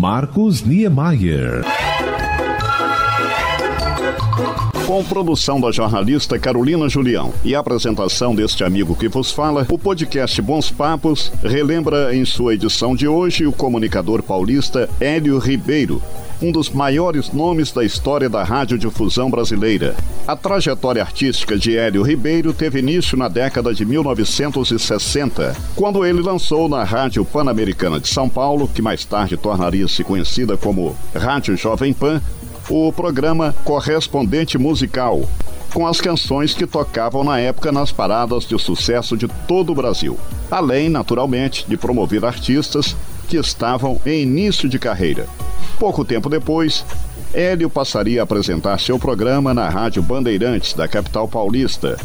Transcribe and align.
Marcos 0.00 0.64
Niemeyer. 0.64 1.62
Com 4.90 5.04
produção 5.04 5.60
da 5.60 5.70
jornalista 5.70 6.36
Carolina 6.36 6.88
Julião 6.88 7.32
e 7.44 7.54
apresentação 7.54 8.34
deste 8.34 8.64
amigo 8.64 8.96
que 8.96 9.08
vos 9.08 9.30
fala, 9.30 9.64
o 9.70 9.78
podcast 9.78 10.42
Bons 10.42 10.68
Papos 10.68 11.30
relembra 11.44 12.12
em 12.12 12.24
sua 12.24 12.54
edição 12.54 12.96
de 12.96 13.06
hoje 13.06 13.46
o 13.46 13.52
comunicador 13.52 14.20
paulista 14.20 14.90
Hélio 14.98 15.38
Ribeiro, 15.38 16.02
um 16.42 16.50
dos 16.50 16.70
maiores 16.70 17.32
nomes 17.32 17.70
da 17.70 17.84
história 17.84 18.28
da 18.28 18.42
radiodifusão 18.42 19.30
brasileira. 19.30 19.94
A 20.26 20.34
trajetória 20.34 21.02
artística 21.02 21.56
de 21.56 21.76
Hélio 21.76 22.02
Ribeiro 22.02 22.52
teve 22.52 22.80
início 22.80 23.16
na 23.16 23.28
década 23.28 23.72
de 23.72 23.84
1960, 23.84 25.56
quando 25.76 26.04
ele 26.04 26.20
lançou 26.20 26.68
na 26.68 26.82
Rádio 26.82 27.24
Pan-Americana 27.24 28.00
de 28.00 28.08
São 28.08 28.28
Paulo, 28.28 28.66
que 28.66 28.82
mais 28.82 29.04
tarde 29.04 29.36
tornaria-se 29.36 30.02
conhecida 30.02 30.56
como 30.56 30.96
Rádio 31.14 31.56
Jovem 31.56 31.92
Pan, 31.92 32.20
o 32.70 32.92
programa 32.92 33.52
Correspondente 33.64 34.56
Musical, 34.56 35.28
com 35.74 35.88
as 35.88 36.00
canções 36.00 36.54
que 36.54 36.68
tocavam 36.68 37.24
na 37.24 37.38
época 37.40 37.72
nas 37.72 37.90
paradas 37.90 38.44
de 38.44 38.56
sucesso 38.60 39.16
de 39.16 39.26
todo 39.48 39.72
o 39.72 39.74
Brasil, 39.74 40.16
além, 40.48 40.88
naturalmente, 40.88 41.64
de 41.68 41.76
promover 41.76 42.24
artistas 42.24 42.96
que 43.28 43.36
estavam 43.36 44.00
em 44.06 44.22
início 44.22 44.68
de 44.68 44.78
carreira. 44.78 45.26
Pouco 45.80 46.04
tempo 46.04 46.28
depois, 46.30 46.84
Hélio 47.34 47.68
passaria 47.68 48.20
a 48.20 48.24
apresentar 48.24 48.78
seu 48.78 49.00
programa 49.00 49.52
na 49.52 49.68
Rádio 49.68 50.00
Bandeirantes, 50.00 50.72
da 50.72 50.86
capital 50.86 51.26
paulista. 51.26 51.96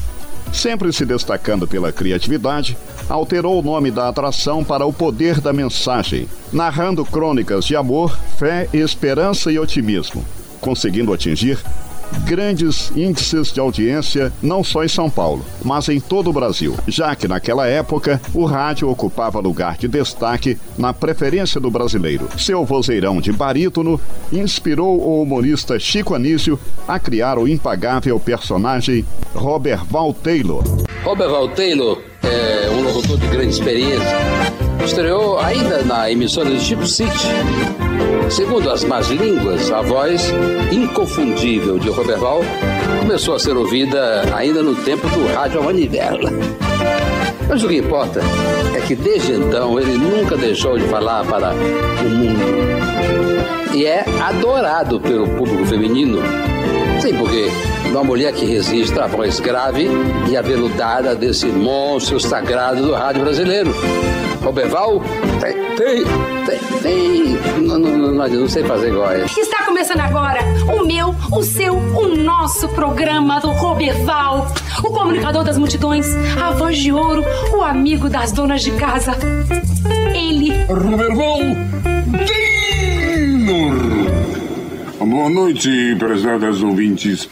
Sempre 0.51 0.91
se 0.91 1.05
destacando 1.05 1.67
pela 1.67 1.91
criatividade, 1.91 2.75
alterou 3.07 3.59
o 3.59 3.63
nome 3.63 3.91
da 3.91 4.07
atração 4.07 4.63
para 4.63 4.85
O 4.85 4.93
Poder 4.93 5.39
da 5.41 5.53
Mensagem, 5.53 6.27
narrando 6.51 7.05
crônicas 7.05 7.65
de 7.65 7.75
amor, 7.75 8.17
fé, 8.37 8.67
esperança 8.73 9.51
e 9.51 9.59
otimismo, 9.59 10.23
conseguindo 10.61 11.13
atingir 11.13 11.59
grandes 12.25 12.91
índices 12.95 13.51
de 13.51 13.59
audiência 13.59 14.31
não 14.41 14.63
só 14.63 14.83
em 14.83 14.87
São 14.87 15.09
Paulo, 15.09 15.45
mas 15.63 15.89
em 15.89 15.99
todo 15.99 16.29
o 16.29 16.33
Brasil, 16.33 16.75
já 16.87 17.15
que 17.15 17.27
naquela 17.27 17.67
época 17.67 18.21
o 18.33 18.45
rádio 18.45 18.89
ocupava 18.89 19.39
lugar 19.39 19.77
de 19.77 19.87
destaque 19.87 20.57
na 20.77 20.93
preferência 20.93 21.59
do 21.59 21.69
brasileiro. 21.69 22.27
Seu 22.37 22.63
vozeirão 22.65 23.19
de 23.19 23.31
barítono 23.31 23.99
inspirou 24.31 24.99
o 24.99 25.21
humorista 25.21 25.79
Chico 25.79 26.15
Anísio 26.15 26.59
a 26.87 26.99
criar 26.99 27.37
o 27.37 27.47
impagável 27.47 28.19
personagem 28.19 29.05
Robert 29.33 29.85
Val 29.85 30.13
Taylor. 30.13 30.63
Robert 31.03 31.29
Val 31.29 31.49
Taylor 31.49 32.01
é 32.25 32.69
um 32.71 32.81
locutor 32.81 33.17
de 33.17 33.27
grande 33.27 33.53
experiência. 33.53 34.17
Estreou 34.83 35.39
ainda 35.39 35.83
na 35.83 36.11
emissora 36.11 36.49
do 36.49 36.59
Chico 36.59 36.85
City 36.85 37.27
Segundo 38.29 38.71
as 38.71 38.83
más 38.83 39.07
línguas, 39.09 39.71
a 39.71 39.81
voz 39.81 40.33
inconfundível 40.71 41.77
de 41.77 41.89
Roberval 41.89 42.41
começou 42.99 43.35
a 43.35 43.39
ser 43.39 43.55
ouvida 43.55 44.23
ainda 44.35 44.63
no 44.63 44.75
tempo 44.75 45.07
do 45.09 45.31
rádio 45.33 45.63
manivela. 45.63 46.31
Mas 47.47 47.63
o 47.63 47.67
que 47.67 47.77
importa 47.77 48.21
é 48.75 48.81
que 48.81 48.95
desde 48.95 49.33
então 49.33 49.79
ele 49.79 49.97
nunca 49.97 50.35
deixou 50.35 50.77
de 50.77 50.85
falar 50.85 51.23
para 51.25 51.53
o 51.53 52.09
mundo. 52.09 52.41
E 53.73 53.85
é 53.85 54.03
adorado 54.21 54.99
pelo 54.99 55.27
público 55.27 55.65
feminino. 55.65 56.19
Sim, 56.99 57.15
porque 57.15 57.49
uma 57.95 58.03
mulher 58.03 58.33
que 58.33 58.45
resiste 58.45 58.99
à 58.99 59.07
voz 59.07 59.39
grave 59.39 59.87
e 60.29 60.35
aveludada 60.35 61.15
desse 61.15 61.45
monstro 61.45 62.19
sagrado 62.19 62.81
do 62.81 62.93
rádio 62.93 63.21
brasileiro. 63.21 63.73
Roberval 64.43 65.01
tem, 65.39 65.53
tem, 65.77 66.03
tem, 66.45 66.59
tem. 66.81 67.61
Não, 67.61 67.79
não, 67.79 67.97
não, 67.97 68.27
não 68.27 68.49
sei 68.49 68.65
fazer 68.65 68.89
igual 68.89 69.07
a 69.07 69.15
ele. 69.15 69.25
Está 69.25 69.63
começando 69.63 70.01
agora 70.01 70.41
o 70.77 70.85
meu, 70.85 71.15
o 71.31 71.41
seu, 71.41 71.73
o 71.73 72.17
nosso 72.17 72.67
programa 72.69 73.39
do 73.39 73.51
Roberval. 73.51 74.47
O 74.83 74.91
comunicador 74.91 75.45
das 75.45 75.57
multidões, 75.57 76.05
a 76.41 76.51
voz 76.51 76.77
de 76.77 76.91
ouro, 76.91 77.23
o 77.53 77.61
amigo 77.61 78.09
das 78.09 78.33
donas 78.33 78.61
de 78.61 78.71
casa. 78.71 79.13
Ele. 80.13 80.51
Roberval 80.65 81.39
Taylor. 82.27 83.95
Boa 84.99 85.29
noite, 85.29 85.95
prezadas 85.97 86.61
ouvintes. 86.61 87.29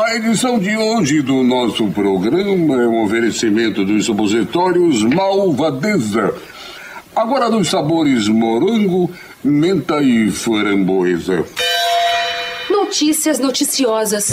A 0.00 0.14
edição 0.14 0.60
de 0.60 0.76
hoje 0.76 1.22
do 1.22 1.42
nosso 1.42 1.88
programa 1.88 2.80
é 2.80 2.86
um 2.86 3.02
oferecimento 3.04 3.84
dos 3.84 4.06
supositórios 4.06 5.02
Malvadeza. 5.02 6.32
Agora 7.16 7.50
dos 7.50 7.66
sabores 7.66 8.28
morango, 8.28 9.10
menta 9.42 10.00
e 10.00 10.30
framboesa. 10.30 11.44
Notícias 12.70 13.40
noticiosas. 13.40 14.30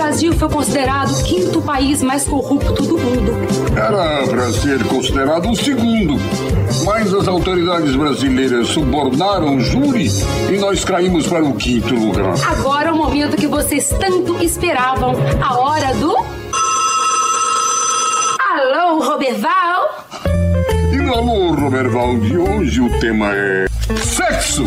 O 0.00 0.02
Brasil 0.02 0.32
foi 0.32 0.48
considerado 0.48 1.10
o 1.10 1.22
quinto 1.24 1.60
país 1.60 2.02
mais 2.02 2.24
corrupto 2.24 2.82
do 2.84 2.96
mundo. 2.96 3.32
Era 3.76 4.26
para 4.26 4.50
ser 4.50 4.82
considerado 4.84 5.50
o 5.50 5.54
segundo, 5.54 6.14
mas 6.86 7.12
as 7.12 7.28
autoridades 7.28 7.94
brasileiras 7.94 8.68
subornaram 8.68 9.56
o 9.56 9.60
júri 9.60 10.08
e 10.50 10.56
nós 10.56 10.86
caímos 10.86 11.26
para 11.26 11.44
o 11.44 11.54
quinto 11.54 11.94
lugar. 11.94 12.32
Agora 12.50 12.88
é 12.88 12.92
o 12.92 12.96
momento 12.96 13.36
que 13.36 13.46
vocês 13.46 13.90
tanto 13.90 14.42
esperavam 14.42 15.12
a 15.38 15.58
hora 15.58 15.92
do. 15.92 16.16
Alô, 18.48 19.00
Roberval? 19.00 19.79
Alô 21.20 21.52
Roberval 21.52 22.18
de 22.18 22.38
hoje 22.38 22.80
o 22.80 22.98
tema 22.98 23.30
é 23.30 23.66
sexo. 23.94 24.64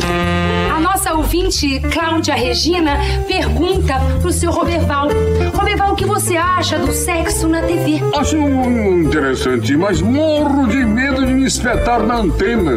A 0.71 0.79
nossa 0.79 1.11
ouvinte, 1.15 1.79
Cláudia 1.91 2.35
Regina, 2.35 2.95
pergunta 3.27 3.95
pro 4.21 4.31
seu 4.31 4.51
Roberval. 4.51 5.07
Roberval, 5.51 5.93
o 5.93 5.95
que 5.95 6.05
você 6.05 6.37
acha 6.37 6.77
do 6.77 6.91
sexo 6.91 7.47
na 7.47 7.63
TV? 7.63 7.99
Acho 8.15 8.37
interessante, 8.37 9.75
mas 9.75 9.99
morro 9.99 10.67
de 10.67 10.85
medo 10.85 11.25
de 11.25 11.33
me 11.33 11.47
espetar 11.47 12.03
na 12.03 12.17
antena. 12.17 12.73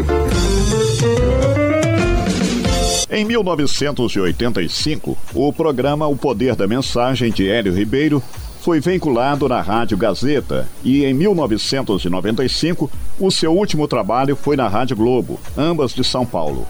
Em 3.11 3.27
1985, 3.27 5.19
o 5.35 5.53
programa 5.53 6.07
O 6.07 6.17
Poder 6.17 6.57
da 6.57 6.67
Mensagem 6.67 7.31
de 7.31 7.47
Hélio 7.47 7.75
Ribeiro 7.75 8.23
foi 8.67 8.81
vinculado 8.81 9.49
na 9.49 9.61
Rádio 9.61 9.97
Gazeta 9.97 10.67
e 10.83 11.05
em 11.05 11.15
1995 11.15 12.91
o 13.17 13.31
seu 13.31 13.53
último 13.53 13.87
trabalho 13.87 14.35
foi 14.35 14.57
na 14.57 14.67
Rádio 14.67 14.97
Globo, 14.97 15.39
ambas 15.57 15.93
de 15.93 16.03
São 16.03 16.27
Paulo. 16.27 16.67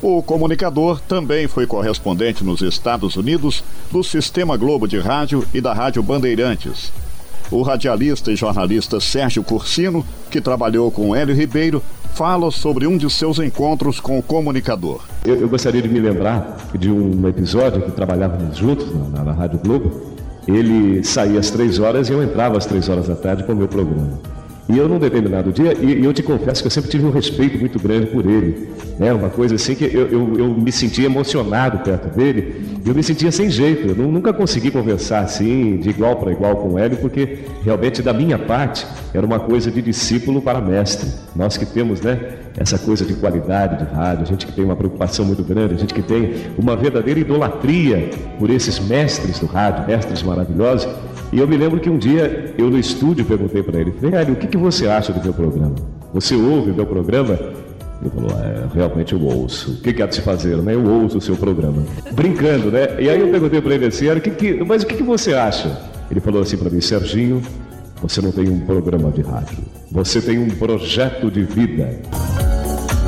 O 0.00 0.22
comunicador 0.22 1.00
também 1.00 1.48
foi 1.48 1.66
correspondente 1.66 2.44
nos 2.44 2.62
Estados 2.62 3.16
Unidos 3.16 3.64
do 3.90 4.04
Sistema 4.04 4.56
Globo 4.56 4.86
de 4.86 5.00
Rádio 5.00 5.44
e 5.52 5.60
da 5.60 5.72
Rádio 5.72 6.04
Bandeirantes. 6.04 6.92
O 7.50 7.62
radialista 7.62 8.30
e 8.30 8.36
jornalista 8.36 9.00
Sérgio 9.00 9.42
Cursino, 9.42 10.06
que 10.30 10.40
trabalhou 10.40 10.88
com 10.92 11.16
Hélio 11.16 11.34
Ribeiro, 11.34 11.82
fala 12.14 12.48
sobre 12.52 12.86
um 12.86 12.96
de 12.96 13.10
seus 13.10 13.40
encontros 13.40 13.98
com 13.98 14.16
o 14.16 14.22
comunicador. 14.22 15.00
Eu, 15.24 15.34
eu 15.34 15.48
gostaria 15.48 15.82
de 15.82 15.88
me 15.88 15.98
lembrar 15.98 16.58
de 16.78 16.92
um 16.92 17.26
episódio 17.26 17.82
que 17.82 17.90
trabalhávamos 17.90 18.56
juntos 18.56 18.86
na, 19.10 19.24
na 19.24 19.32
Rádio 19.32 19.58
Globo 19.58 20.09
ele 20.56 21.04
saía 21.04 21.40
às 21.40 21.50
três 21.50 21.78
horas 21.78 22.08
e 22.08 22.12
eu 22.12 22.22
entrava 22.22 22.56
às 22.58 22.66
três 22.66 22.88
horas 22.88 23.08
da 23.08 23.16
tarde 23.16 23.44
com 23.44 23.52
o 23.52 23.56
meu 23.56 23.68
programa. 23.68 24.39
E 24.68 24.78
eu, 24.78 24.88
num 24.88 24.98
determinado 24.98 25.52
dia, 25.52 25.74
e, 25.80 26.04
eu 26.04 26.12
te 26.12 26.22
confesso 26.22 26.62
que 26.62 26.66
eu 26.66 26.70
sempre 26.70 26.90
tive 26.90 27.04
um 27.04 27.10
respeito 27.10 27.58
muito 27.58 27.78
grande 27.78 28.06
por 28.06 28.24
ele. 28.24 28.68
É 29.00 29.12
uma 29.12 29.30
coisa 29.30 29.54
assim 29.54 29.74
que 29.74 29.84
eu, 29.84 30.06
eu, 30.08 30.38
eu 30.38 30.48
me 30.48 30.70
sentia 30.70 31.06
emocionado 31.06 31.78
perto 31.78 32.14
dele, 32.14 32.64
eu 32.84 32.94
me 32.94 33.02
sentia 33.02 33.32
sem 33.32 33.50
jeito. 33.50 33.88
Eu 33.88 33.94
nunca 33.96 34.32
consegui 34.32 34.70
conversar 34.70 35.20
assim, 35.20 35.78
de 35.78 35.90
igual 35.90 36.16
para 36.16 36.30
igual 36.30 36.56
com 36.56 36.78
ele, 36.78 36.96
porque 36.96 37.38
realmente, 37.64 38.02
da 38.02 38.12
minha 38.12 38.38
parte, 38.38 38.86
era 39.12 39.24
uma 39.24 39.40
coisa 39.40 39.70
de 39.70 39.82
discípulo 39.82 40.40
para 40.40 40.60
mestre. 40.60 41.08
Nós 41.34 41.56
que 41.56 41.66
temos, 41.66 42.00
né, 42.00 42.36
essa 42.56 42.78
coisa 42.78 43.04
de 43.04 43.14
qualidade 43.14 43.84
de 43.84 43.92
rádio, 43.92 44.22
a 44.22 44.26
gente 44.26 44.46
que 44.46 44.52
tem 44.52 44.64
uma 44.64 44.76
preocupação 44.76 45.24
muito 45.24 45.42
grande, 45.42 45.74
a 45.74 45.78
gente 45.78 45.94
que 45.94 46.02
tem 46.02 46.34
uma 46.58 46.76
verdadeira 46.76 47.18
idolatria 47.18 48.10
por 48.38 48.50
esses 48.50 48.78
mestres 48.78 49.38
do 49.38 49.46
rádio, 49.46 49.86
mestres 49.86 50.22
maravilhosos. 50.22 50.88
E 51.32 51.38
eu 51.38 51.46
me 51.46 51.56
lembro 51.56 51.78
que 51.78 51.88
um 51.88 51.96
dia 51.96 52.54
eu 52.58 52.70
no 52.70 52.78
estúdio 52.78 53.24
perguntei 53.24 53.62
para 53.62 53.80
ele, 53.80 53.90
velho, 53.92 54.34
o 54.34 54.36
que, 54.36 54.48
que 54.48 54.56
você 54.56 54.88
acha 54.88 55.12
do 55.12 55.22
meu 55.22 55.32
programa? 55.32 55.76
Você 56.12 56.34
ouve 56.34 56.72
o 56.72 56.74
meu 56.74 56.86
programa? 56.86 57.38
Ele 58.00 58.10
falou, 58.10 58.30
é, 58.30 58.66
realmente 58.74 59.12
eu 59.12 59.22
ouço. 59.22 59.72
O 59.72 59.76
que, 59.76 59.92
que 59.92 60.06
de 60.06 60.14
se 60.14 60.22
fazer? 60.22 60.56
Né? 60.56 60.74
Eu 60.74 60.84
ouço 60.84 61.18
o 61.18 61.20
seu 61.20 61.36
programa. 61.36 61.84
Brincando, 62.12 62.70
né? 62.70 62.96
E 62.98 63.08
aí 63.08 63.20
eu 63.20 63.28
perguntei 63.28 63.60
para 63.60 63.74
ele 63.74 63.86
assim, 63.86 64.08
o 64.08 64.20
que 64.20 64.30
que, 64.30 64.64
mas 64.64 64.82
o 64.82 64.86
que, 64.86 64.96
que 64.96 65.02
você 65.02 65.34
acha? 65.34 65.80
Ele 66.10 66.18
falou 66.18 66.42
assim 66.42 66.56
para 66.56 66.70
mim, 66.70 66.80
Serginho, 66.80 67.42
você 68.02 68.20
não 68.20 68.32
tem 68.32 68.48
um 68.48 68.60
programa 68.60 69.10
de 69.10 69.20
rádio. 69.20 69.58
Você 69.92 70.20
tem 70.20 70.38
um 70.38 70.48
projeto 70.48 71.30
de 71.30 71.42
vida. 71.42 72.00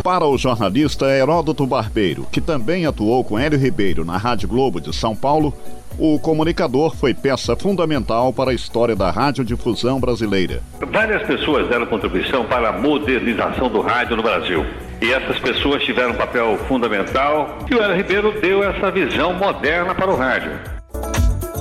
Para 0.03 0.27
o 0.27 0.37
jornalista 0.37 1.07
Heródoto 1.07 1.65
Barbeiro, 1.65 2.27
que 2.33 2.41
também 2.41 2.87
atuou 2.87 3.23
com 3.23 3.39
Hélio 3.39 3.57
Ribeiro 3.57 4.05
na 4.05 4.17
Rádio 4.17 4.49
Globo 4.49 4.81
de 4.81 4.93
São 4.93 5.15
Paulo, 5.15 5.55
o 5.97 6.19
comunicador 6.19 6.97
foi 6.97 7.15
peça 7.15 7.55
fundamental 7.55 8.33
para 8.33 8.51
a 8.51 8.55
história 8.55 8.97
da 8.97 9.13
radiodifusão 9.13 10.01
brasileira. 10.01 10.61
Várias 10.91 11.23
pessoas 11.23 11.69
deram 11.69 11.87
contribuição 11.87 12.45
para 12.45 12.71
a 12.71 12.73
modernização 12.73 13.71
do 13.71 13.81
rádio 13.81 14.17
no 14.17 14.25
Brasil. 14.25 14.67
e 15.01 15.13
essas 15.13 15.39
pessoas 15.39 15.85
tiveram 15.85 16.11
um 16.11 16.17
papel 16.17 16.59
fundamental 16.67 17.59
e 17.71 17.75
o 17.75 17.81
Hélio 17.81 17.97
Ribeiro 17.97 18.41
deu 18.41 18.65
essa 18.65 18.91
visão 18.91 19.33
moderna 19.33 19.95
para 19.95 20.11
o 20.11 20.17
rádio. 20.17 20.51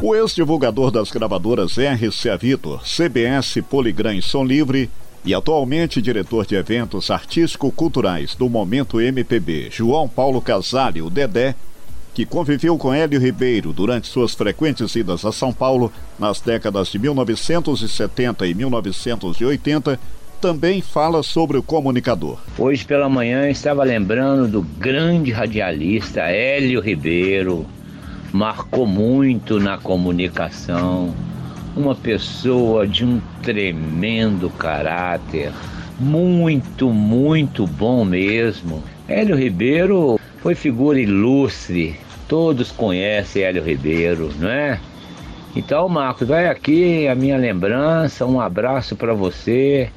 O 0.02 0.16
ex-divulgador 0.16 0.90
das 0.90 1.12
gravadoras 1.12 1.78
RCA 1.78 2.38
Vitor, 2.38 2.82
CBS 2.82 3.62
Poligram 3.70 4.16
e 4.16 4.22
Som 4.22 4.44
Livre 4.44 4.90
e 5.24 5.34
atualmente 5.34 6.02
diretor 6.02 6.46
de 6.46 6.56
eventos 6.56 7.12
artístico-culturais 7.12 8.36
do 8.36 8.50
Momento 8.50 9.00
MPB, 9.00 9.70
João 9.72 10.08
Paulo 10.08 10.42
Casale, 10.42 11.02
o 11.02 11.10
Dedé, 11.10 11.56
que 12.14 12.26
conviveu 12.26 12.78
com 12.78 12.94
Hélio 12.94 13.20
Ribeiro 13.20 13.72
durante 13.72 14.08
suas 14.08 14.34
frequentes 14.34 14.96
idas 14.96 15.24
a 15.24 15.32
São 15.32 15.54
Paulo 15.54 15.92
nas 16.20 16.42
décadas 16.42 16.90
de 16.90 17.00
1970 17.00 18.48
e 18.48 18.54
1980, 18.54 20.00
também 20.42 20.82
fala 20.82 21.22
sobre 21.22 21.58
o 21.58 21.64
comunicador. 21.64 22.40
Hoje 22.58 22.84
pela 22.84 23.08
manhã 23.08 23.48
estava 23.48 23.84
lembrando 23.84 24.48
do 24.48 24.62
grande 24.62 25.32
radialista 25.32 26.22
Hélio 26.22 26.82
Ribeiro, 26.82 27.66
marcou 28.34 28.88
muito 28.88 29.60
na 29.60 29.78
comunicação, 29.78 31.14
uma 31.76 31.96
pessoa 31.96 32.88
de 32.88 33.06
um 33.06 33.22
tremendo 33.42 34.50
caráter, 34.50 35.52
muito, 36.00 36.90
muito 36.90 37.66
bom 37.66 38.04
mesmo. 38.04 38.84
Hélio 39.08 39.36
Ribeiro 39.36 40.20
foi 40.42 40.56
figura 40.56 41.00
ilustre, 41.00 41.96
todos 42.28 42.72
conhecem 42.72 43.44
Hélio 43.44 43.64
Ribeiro, 43.64 44.32
não 44.40 44.50
é? 44.50 44.80
Então, 45.56 45.90
Marcos, 45.90 46.28
vai 46.28 46.48
aqui 46.48 47.08
a 47.08 47.16
minha 47.16 47.38
lembrança, 47.38 48.26
um 48.26 48.40
abraço 48.40 48.96
para 48.96 49.14
você, 49.14 49.90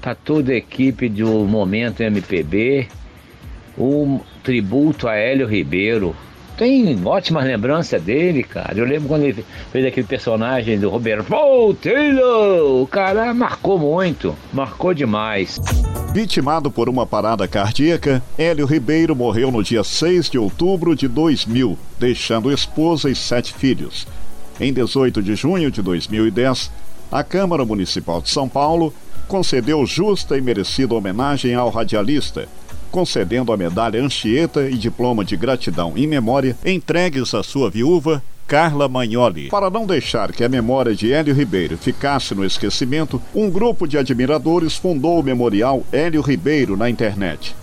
para 0.00 0.14
toda 0.14 0.52
a 0.52 0.56
equipe 0.56 1.08
do 1.08 1.44
Momento 1.44 2.00
MPB, 2.00 2.86
um 3.76 4.20
tributo 4.42 5.08
a 5.08 5.16
Hélio 5.16 5.46
Ribeiro. 5.46 6.14
Tem 6.60 6.94
ótimas 7.06 7.46
lembranças 7.46 8.02
dele, 8.02 8.42
cara. 8.42 8.78
Eu 8.78 8.84
lembro 8.84 9.08
quando 9.08 9.22
ele 9.22 9.46
fez 9.72 9.86
aquele 9.86 10.06
personagem 10.06 10.78
do 10.78 10.90
Roberto 10.90 11.24
Taylor. 11.80 12.82
O 12.82 12.86
cara 12.86 13.32
marcou 13.32 13.78
muito, 13.78 14.36
marcou 14.52 14.92
demais. 14.92 15.58
Vitimado 16.12 16.70
por 16.70 16.86
uma 16.86 17.06
parada 17.06 17.48
cardíaca, 17.48 18.22
Hélio 18.36 18.66
Ribeiro 18.66 19.16
morreu 19.16 19.50
no 19.50 19.62
dia 19.62 19.82
6 19.82 20.28
de 20.28 20.36
outubro 20.36 20.94
de 20.94 21.08
2000, 21.08 21.78
deixando 21.98 22.52
esposa 22.52 23.08
e 23.08 23.14
sete 23.14 23.54
filhos. 23.54 24.06
Em 24.60 24.70
18 24.70 25.22
de 25.22 25.34
junho 25.34 25.70
de 25.70 25.80
2010, 25.80 26.70
a 27.10 27.24
Câmara 27.24 27.64
Municipal 27.64 28.20
de 28.20 28.28
São 28.28 28.46
Paulo 28.46 28.92
concedeu 29.26 29.86
justa 29.86 30.36
e 30.36 30.42
merecida 30.42 30.94
homenagem 30.94 31.54
ao 31.54 31.70
radialista, 31.70 32.46
concedendo 32.90 33.52
a 33.52 33.56
medalha 33.56 34.02
Anchieta 34.02 34.68
e 34.68 34.76
diploma 34.76 35.24
de 35.24 35.36
gratidão 35.36 35.92
em 35.96 36.06
memória 36.06 36.56
entregues 36.64 37.32
à 37.34 37.42
sua 37.42 37.70
viúva, 37.70 38.22
Carla 38.46 38.88
Magnoli. 38.88 39.48
Para 39.48 39.70
não 39.70 39.86
deixar 39.86 40.32
que 40.32 40.42
a 40.42 40.48
memória 40.48 40.94
de 40.94 41.12
Hélio 41.12 41.34
Ribeiro 41.34 41.78
ficasse 41.78 42.34
no 42.34 42.44
esquecimento, 42.44 43.22
um 43.32 43.48
grupo 43.48 43.86
de 43.86 43.96
admiradores 43.96 44.74
fundou 44.74 45.20
o 45.20 45.22
memorial 45.22 45.84
Hélio 45.92 46.20
Ribeiro 46.20 46.76
na 46.76 46.90
internet. 46.90 47.54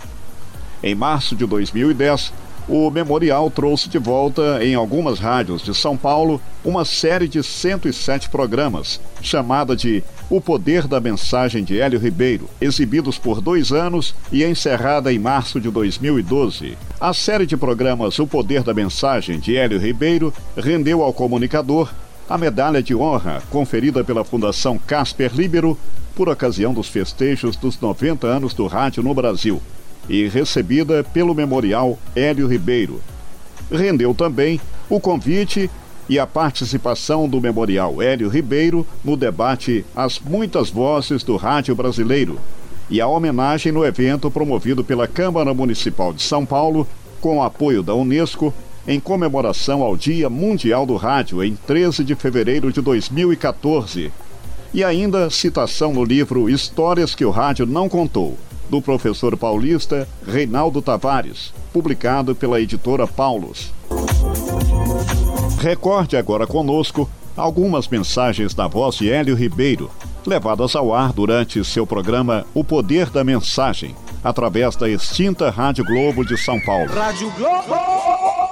Em 0.81 0.95
março 0.95 1.35
de 1.35 1.45
2010, 1.45 2.31
o 2.67 2.91
memorial 2.91 3.49
trouxe 3.49 3.87
de 3.87 3.97
volta 3.97 4.63
em 4.63 4.75
algumas 4.75 5.19
rádios 5.19 5.61
de 5.61 5.73
São 5.73 5.95
Paulo 5.95 6.41
uma 6.65 6.83
série 6.83 7.27
de 7.27 7.41
107 7.41 8.29
programas, 8.29 8.99
chamada 9.21 9.75
de 9.75 10.03
O 10.29 10.41
Poder 10.41 10.85
da 10.85 10.99
Mensagem 10.99 11.63
de 11.63 11.79
Hélio 11.79 11.99
Ribeiro, 11.99 12.49
exibidos 12.59 13.17
por 13.17 13.39
dois 13.39 13.71
anos 13.71 14.13
e 14.31 14.43
encerrada 14.43 15.13
em 15.13 15.19
março 15.19 15.61
de 15.61 15.69
2012. 15.69 16.77
A 16.99 17.13
série 17.13 17.45
de 17.45 17.55
programas 17.55 18.19
O 18.19 18.27
Poder 18.27 18.63
da 18.63 18.73
Mensagem 18.73 19.39
de 19.39 19.55
Hélio 19.55 19.79
Ribeiro 19.79 20.33
rendeu 20.57 21.01
ao 21.01 21.13
comunicador 21.13 21.89
a 22.29 22.37
medalha 22.37 22.83
de 22.83 22.93
honra 22.93 23.41
conferida 23.49 24.03
pela 24.03 24.25
Fundação 24.25 24.77
Casper 24.77 25.31
Libero 25.33 25.77
por 26.13 26.27
ocasião 26.27 26.73
dos 26.73 26.89
festejos 26.89 27.55
dos 27.55 27.79
90 27.79 28.27
anos 28.27 28.53
do 28.53 28.67
rádio 28.67 29.01
no 29.01 29.13
Brasil 29.13 29.61
e 30.09 30.27
recebida 30.27 31.03
pelo 31.03 31.35
Memorial 31.35 31.97
Hélio 32.15 32.47
Ribeiro. 32.47 33.01
Rendeu 33.71 34.13
também 34.13 34.59
o 34.89 34.99
convite 34.99 35.69
e 36.09 36.17
a 36.17 36.25
participação 36.25 37.27
do 37.27 37.41
Memorial 37.41 38.01
Hélio 38.01 38.29
Ribeiro 38.29 38.85
no 39.03 39.17
debate 39.17 39.85
As 39.95 40.19
Muitas 40.19 40.69
Vozes 40.69 41.23
do 41.23 41.35
Rádio 41.35 41.75
Brasileiro 41.75 42.39
e 42.89 43.01
a 43.01 43.07
homenagem 43.07 43.71
no 43.71 43.85
evento 43.85 44.31
promovido 44.31 44.83
pela 44.83 45.07
Câmara 45.07 45.53
Municipal 45.53 46.13
de 46.13 46.21
São 46.21 46.45
Paulo 46.45 46.87
com 47.19 47.37
o 47.37 47.43
apoio 47.43 47.83
da 47.83 47.93
Unesco 47.93 48.53
em 48.87 48.99
comemoração 48.99 49.81
ao 49.81 49.97
Dia 49.97 50.29
Mundial 50.29 50.85
do 50.85 50.95
Rádio 50.95 51.43
em 51.43 51.55
13 51.55 52.03
de 52.05 52.15
fevereiro 52.15 52.71
de 52.71 52.79
2014. 52.79 54.11
E 54.73 54.83
ainda 54.83 55.29
citação 55.29 55.93
no 55.93 56.03
livro 56.03 56.49
Histórias 56.49 57.13
que 57.13 57.25
o 57.25 57.31
Rádio 57.31 57.65
Não 57.65 57.89
Contou, 57.89 58.37
do 58.69 58.81
professor 58.81 59.35
paulista 59.37 60.07
Reinaldo 60.25 60.81
Tavares, 60.81 61.53
publicado 61.71 62.35
pela 62.35 62.59
editora 62.59 63.07
Paulus. 63.07 63.71
Recorde 65.59 66.17
agora 66.17 66.45
conosco 66.45 67.09
algumas 67.35 67.87
mensagens 67.87 68.53
da 68.53 68.67
voz 68.67 68.95
de 68.95 69.09
Hélio 69.11 69.35
Ribeiro, 69.35 69.89
levadas 70.25 70.75
ao 70.75 70.93
ar 70.93 71.13
durante 71.13 71.63
seu 71.63 71.85
programa 71.85 72.45
O 72.53 72.63
Poder 72.63 73.09
da 73.09 73.23
Mensagem, 73.23 73.95
através 74.23 74.75
da 74.75 74.89
extinta 74.89 75.49
Rádio 75.49 75.85
Globo 75.85 76.25
de 76.25 76.37
São 76.37 76.59
Paulo. 76.61 76.91
Rádio 76.93 77.31
Globo! 77.31 78.46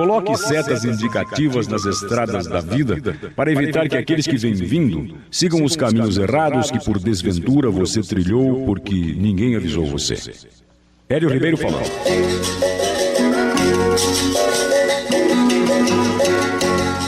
Coloque 0.00 0.34
setas 0.34 0.82
indicativas 0.82 1.68
nas 1.68 1.84
estradas 1.84 2.46
da 2.46 2.62
vida 2.62 2.96
para 3.36 3.52
evitar 3.52 3.86
que 3.86 3.98
aqueles 3.98 4.26
que 4.26 4.38
vêm 4.38 4.54
vindo 4.54 5.18
sigam 5.30 5.62
os 5.62 5.76
caminhos 5.76 6.16
errados 6.16 6.70
que 6.70 6.82
por 6.82 6.98
desventura 6.98 7.68
você 7.68 8.00
trilhou 8.00 8.64
porque 8.64 8.94
ninguém 8.94 9.56
avisou 9.56 9.84
você. 9.84 10.14
Hélio 11.06 11.28
Ribeiro 11.28 11.58
falou. 11.58 11.82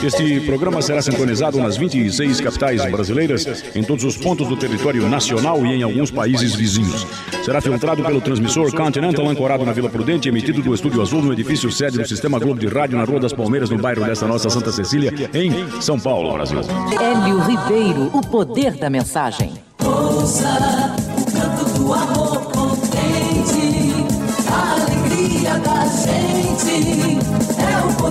Este 0.03 0.41
programa 0.41 0.81
será 0.81 1.01
sintonizado 1.01 1.57
nas 1.59 1.77
26 1.77 2.41
capitais 2.41 2.83
brasileiras, 2.91 3.63
em 3.73 3.81
todos 3.81 4.03
os 4.03 4.17
pontos 4.17 4.49
do 4.49 4.57
território 4.57 5.07
nacional 5.07 5.65
e 5.65 5.75
em 5.75 5.81
alguns 5.81 6.11
países 6.11 6.53
vizinhos. 6.53 7.07
Será 7.45 7.61
filtrado 7.61 8.03
pelo 8.03 8.19
transmissor 8.19 8.69
Continental 8.75 9.29
ancorado 9.29 9.65
na 9.65 9.71
Vila 9.71 9.89
Prudente, 9.89 10.27
emitido 10.27 10.61
do 10.61 10.73
Estúdio 10.73 11.01
Azul 11.01 11.21
no 11.21 11.31
edifício 11.31 11.71
sede 11.71 11.99
do 11.99 12.07
Sistema 12.07 12.37
Globo 12.37 12.59
de 12.59 12.67
Rádio 12.67 12.97
na 12.97 13.05
Rua 13.05 13.21
das 13.21 13.31
Palmeiras, 13.31 13.69
no 13.69 13.77
bairro 13.77 14.03
desta 14.03 14.27
nossa 14.27 14.49
Santa 14.49 14.73
Cecília, 14.73 15.13
em 15.33 15.81
São 15.81 15.97
Paulo, 15.97 16.33
Brasil. 16.33 16.59
Hélio 16.59 17.39
Ribeiro, 17.39 18.09
o 18.13 18.21
poder 18.21 18.73
da 18.73 18.89
mensagem. 18.89 19.53
Ouça 19.79 20.95
o 21.17 21.25
canto 21.31 21.79
do 21.79 21.93
amor 21.93 22.22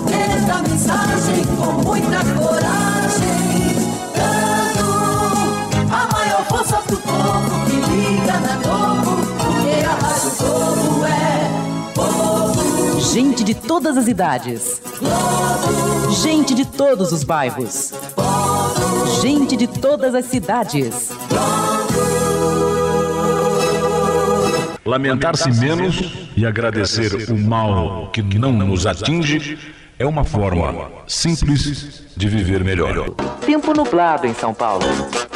Poder 0.03 0.41
da 0.47 0.63
mensagem 0.63 1.45
com 1.57 1.73
muita 1.83 2.19
coragem. 2.35 3.23
Dando 4.17 5.95
a 5.95 6.09
maior 6.13 6.45
força 6.47 6.77
pro 6.79 6.97
povo 6.97 7.67
que 7.67 7.77
liga 7.77 8.41
na 8.41 8.57
Globo, 8.57 9.17
porque 9.39 9.85
a 9.85 9.95
Rádio 9.95 10.31
Globo 10.39 11.05
é 11.07 11.93
povo. 11.95 13.01
Gente 13.01 13.45
de 13.45 13.55
todas 13.55 13.97
as 13.97 14.09
idades. 14.09 14.83
Globo, 14.99 16.11
Gente 16.23 16.55
de 16.55 16.65
todos 16.65 17.13
os 17.13 17.23
bairros. 17.23 17.93
Gente 19.21 19.57
de 19.57 19.67
todas 19.69 20.15
as 20.15 20.25
cidades. 20.25 21.11
Lamentar-se 24.85 25.49
menos 25.61 26.13
e 26.37 26.45
agradecer 26.45 27.31
o 27.31 27.39
mal 27.39 28.11
que 28.11 28.21
não 28.21 28.53
nos 28.53 28.85
atinge 28.85 29.57
é 30.03 30.07
uma 30.07 30.25
forma 30.25 30.91
simples 31.07 32.03
de 32.17 32.29
viver 32.29 32.65
melhor. 32.65 33.09
Tempo 33.47 33.73
nublado 33.73 34.27
em 34.27 34.35
São 34.35 34.53
Paulo. 34.53 34.85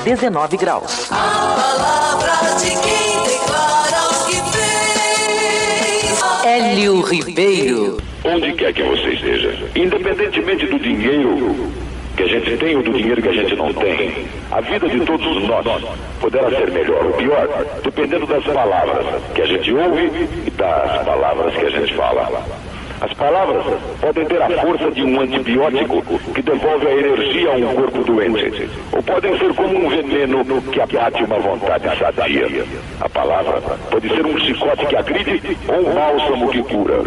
19 0.03 0.57
graus. 0.57 1.09
a 1.13 1.15
palavra 1.15 2.57
de 2.59 2.71
quem 2.71 3.23
declara 3.23 4.03
o 4.11 4.27
que 4.27 4.35
fez. 4.51 6.21
Hélio 6.45 7.01
Ribeiro. 7.03 7.99
Onde 8.25 8.53
quer 8.55 8.73
que 8.73 8.83
você 8.83 9.11
esteja, 9.11 9.71
independentemente 9.77 10.67
do 10.67 10.81
dinheiro 10.81 11.73
que 12.17 12.25
a 12.25 12.29
gente 12.29 12.57
tem 12.57 12.77
ou 12.77 12.83
do 12.83 12.93
dinheiro 12.93 13.23
que 13.23 13.29
a 13.29 13.35
gente 13.35 13.55
não 13.55 13.73
tem, 13.73 14.27
a 14.51 14.61
vida 14.63 14.89
de 14.89 14.99
todos 15.07 15.45
nós 15.45 15.85
poderá 16.21 16.51
ser 16.51 16.73
melhor 16.73 17.07
ou 17.07 17.13
pior, 17.13 17.49
dependendo 17.85 18.27
das 18.27 18.43
palavras 18.43 19.23
que 19.33 19.43
a 19.43 19.47
gente 19.47 19.73
ouve 19.73 20.29
e 20.45 20.51
das 20.51 21.05
palavras 21.05 21.55
que 21.55 21.67
a 21.67 21.71
gente 21.71 21.95
fala. 21.95 22.67
As 23.01 23.13
palavras 23.13 23.63
podem 24.01 24.25
ter 24.25 24.41
a 24.41 24.49
força 24.49 24.91
de 24.91 25.03
um 25.03 25.21
antibiótico 25.21 26.03
que 26.35 26.41
devolve 26.41 26.87
a 26.87 26.95
energia 26.95 27.51
a 27.51 27.57
um 27.57 27.75
corpo 27.75 28.05
doente, 28.05 28.69
ou 28.91 29.03
podem 29.03 29.39
ser 29.39 29.53
como 29.55 29.85
um 29.85 29.89
veneno 29.89 30.63
que 30.73 30.81
abate 30.81 31.23
uma 31.25 31.39
vontade 31.39 31.85
sadia. 31.99 32.65
A 33.01 33.09
palavra 33.09 33.61
pode 33.91 34.09
ser 34.09 34.25
um 34.25 34.39
chicote 34.39 34.87
que 34.87 34.97
agride 34.97 35.59
ou 35.69 35.91
um 35.91 35.95
bálsamo 35.95 36.49
que 36.49 36.63
cura. 36.63 37.03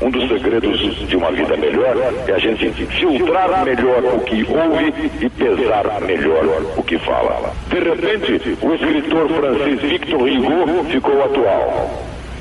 Um 0.00 0.10
dos 0.10 0.28
segredos 0.28 1.08
de 1.08 1.16
uma 1.16 1.32
vida 1.32 1.56
melhor 1.56 1.96
é 2.28 2.32
a 2.32 2.38
gente 2.38 2.70
filtrar 2.86 3.64
melhor 3.64 4.04
o 4.14 4.20
que 4.20 4.46
ouve 4.48 4.94
e 5.20 5.28
pesar 5.28 6.00
melhor 6.02 6.44
o 6.76 6.82
que 6.84 6.98
fala. 6.98 7.52
De 7.68 7.80
repente, 7.80 8.56
o 8.62 8.74
escritor 8.74 9.28
francês 9.28 9.80
Victor 9.80 10.22
Hugo 10.22 10.84
ficou 10.84 11.24
atual. 11.24 11.90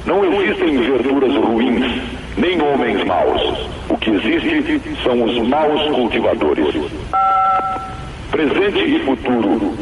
Não 0.06 0.24
existem 0.26 0.78
verduras 0.78 1.36
ruins, 1.36 2.21
nem 2.38 2.62
homens 2.62 3.04
maus. 3.06 3.70
O 3.90 3.98
que 3.98 4.10
existe 4.12 4.82
são 5.04 5.24
os 5.24 5.38
maus 5.48 5.82
cultivadores. 5.96 6.76
Presente 8.32 8.96
e 8.96 9.00
futuro. 9.00 9.74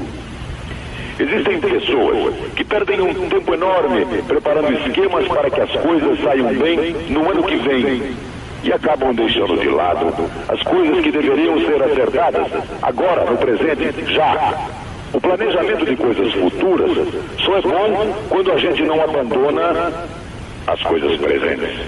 Existem 1.20 1.60
pessoas 1.60 2.34
que 2.56 2.64
perdem 2.64 3.02
um 3.02 3.30
tempo 3.30 3.54
enorme 3.54 4.06
preparando 4.26 4.72
esquemas 4.74 5.28
para 5.28 5.50
que 5.50 5.60
as 5.60 5.72
coisas 5.72 6.20
saiam 6.22 6.48
bem 6.54 6.96
no 7.10 7.30
ano 7.30 7.44
que 7.44 7.58
vem 7.58 8.16
e 8.64 8.72
acabam 8.72 9.14
deixando 9.14 9.60
de 9.60 9.70
lado 9.70 10.14
as 10.48 10.62
coisas 10.64 11.00
que 11.02 11.12
deveriam 11.12 11.60
ser 11.60 11.84
acertadas 11.84 12.48
agora, 12.82 13.26
no 13.26 13.38
presente, 13.38 14.14
já. 14.14 14.54
O 15.12 15.20
planejamento 15.20 15.86
de 15.86 15.96
coisas 15.96 16.34
futuras 16.34 16.92
só 17.44 17.58
é 17.58 17.62
bom 17.62 18.16
quando 18.30 18.52
a 18.52 18.58
gente 18.58 18.84
não 18.84 19.02
abandona 19.02 19.92
as 20.68 20.82
coisas 20.82 21.18
presentes. 21.18 21.80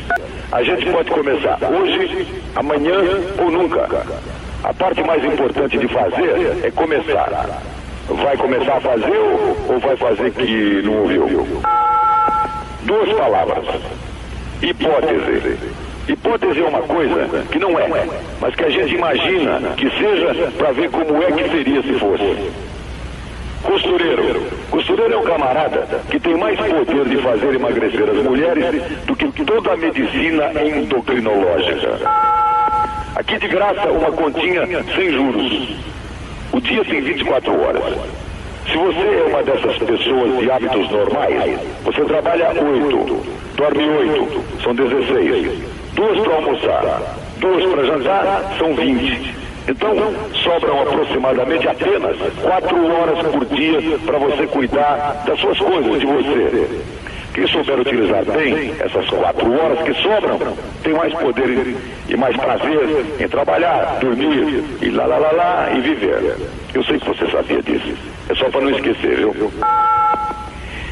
A 0.52 0.64
gente 0.64 0.86
pode 0.92 1.10
começar 1.10 1.58
hoje, 1.64 2.28
amanhã 2.56 2.96
ou 3.40 3.52
nunca. 3.52 3.88
A 4.64 4.74
parte 4.74 5.04
mais 5.04 5.24
importante 5.24 5.78
de 5.78 5.88
fazer 5.88 6.60
é 6.64 6.72
começar. 6.72 7.62
Vai 8.08 8.38
começar 8.38 8.78
a 8.78 8.82
fazer 8.82 9.18
ou 9.70 9.80
vai 9.80 9.96
fazer 9.98 10.32
que 10.32 10.82
não 10.84 11.02
ouviu? 11.02 11.48
Duas 12.84 13.14
palavras. 13.14 13.66
Hipótese. 14.62 15.58
Hipótese 16.08 16.60
é 16.60 16.66
uma 16.66 16.82
coisa 16.82 17.46
que 17.52 17.60
não 17.60 17.80
é, 17.80 17.88
mas 18.40 18.56
que 18.56 18.66
a 18.66 18.70
gente 18.70 18.96
imagina 18.96 19.60
que 19.78 19.90
seja 19.92 20.52
para 20.58 20.72
ver 20.72 20.90
como 20.90 21.22
é 21.24 21.32
que 21.32 21.50
seria 21.50 21.82
se 21.82 21.94
fosse. 21.94 22.52
Costureiro. 23.64 24.42
Costureiro 24.70 25.14
é 25.14 25.18
um 25.18 25.24
camarada 25.24 25.88
que 26.10 26.20
tem 26.20 26.36
mais 26.36 26.58
poder 26.60 27.06
de 27.06 27.18
fazer 27.18 27.56
emagrecer 27.56 28.10
as 28.10 28.24
mulheres 28.24 28.84
do 29.06 29.16
que 29.16 29.46
toda 29.46 29.74
a 29.74 29.78
medicina 29.78 30.52
endocrinológica. 30.64 32.00
Aqui 33.16 33.38
de 33.38 33.48
graça 33.48 33.92
uma 33.92 34.12
continha 34.12 34.66
sem 34.96 35.12
juros. 35.12 35.70
O 36.52 36.60
dia 36.60 36.84
tem 36.86 37.02
24 37.02 37.62
horas. 37.62 37.84
Se 38.66 38.78
você 38.78 39.00
é 39.00 39.26
uma 39.28 39.44
dessas 39.44 39.78
pessoas 39.78 40.40
de 40.40 40.52
hábitos 40.52 40.90
normais, 40.92 41.60
você 41.84 42.02
trabalha 42.06 42.50
8, 42.50 43.22
dorme 43.56 43.90
8, 43.90 44.44
são 44.64 44.74
16. 44.74 45.60
Duas 45.94 46.20
para 46.20 46.36
almoçar, 46.36 47.02
duas 47.40 47.66
para 47.66 47.86
jantar, 47.86 48.56
são 48.58 48.74
20. 48.76 49.41
Então, 49.68 49.96
sobram 50.44 50.82
aproximadamente 50.82 51.68
apenas 51.68 52.18
quatro 52.42 52.78
horas 52.92 53.20
por 53.28 53.46
dia 53.46 53.98
para 54.06 54.18
você 54.18 54.48
cuidar 54.48 55.24
das 55.26 55.40
suas 55.40 55.58
coisas, 55.60 56.00
de 56.00 56.06
você. 56.06 56.68
Quem 57.34 57.48
souber 57.48 57.80
utilizar 57.80 58.26
bem 58.26 58.74
essas 58.80 59.08
quatro 59.10 59.54
horas 59.54 59.82
que 59.84 59.94
sobram, 60.02 60.38
tem 60.84 60.94
mais 60.94 61.14
poder 61.14 61.76
e 62.10 62.18
mais 62.18 62.36
prazer 62.36 63.06
em 63.20 63.28
trabalhar, 63.28 64.00
dormir 64.02 64.64
e 64.82 64.90
lá 64.90 65.06
lá 65.06 65.18
lá 65.18 65.32
lá 65.32 65.70
e 65.74 65.80
viver. 65.80 66.36
Eu 66.74 66.84
sei 66.84 67.00
que 67.00 67.08
você 67.08 67.26
sabia 67.32 67.62
disso. 67.62 67.94
É 68.30 68.36
só 68.36 68.50
para 68.50 68.62
não 68.62 68.72
esquecer, 68.72 69.16
viu? 69.16 69.52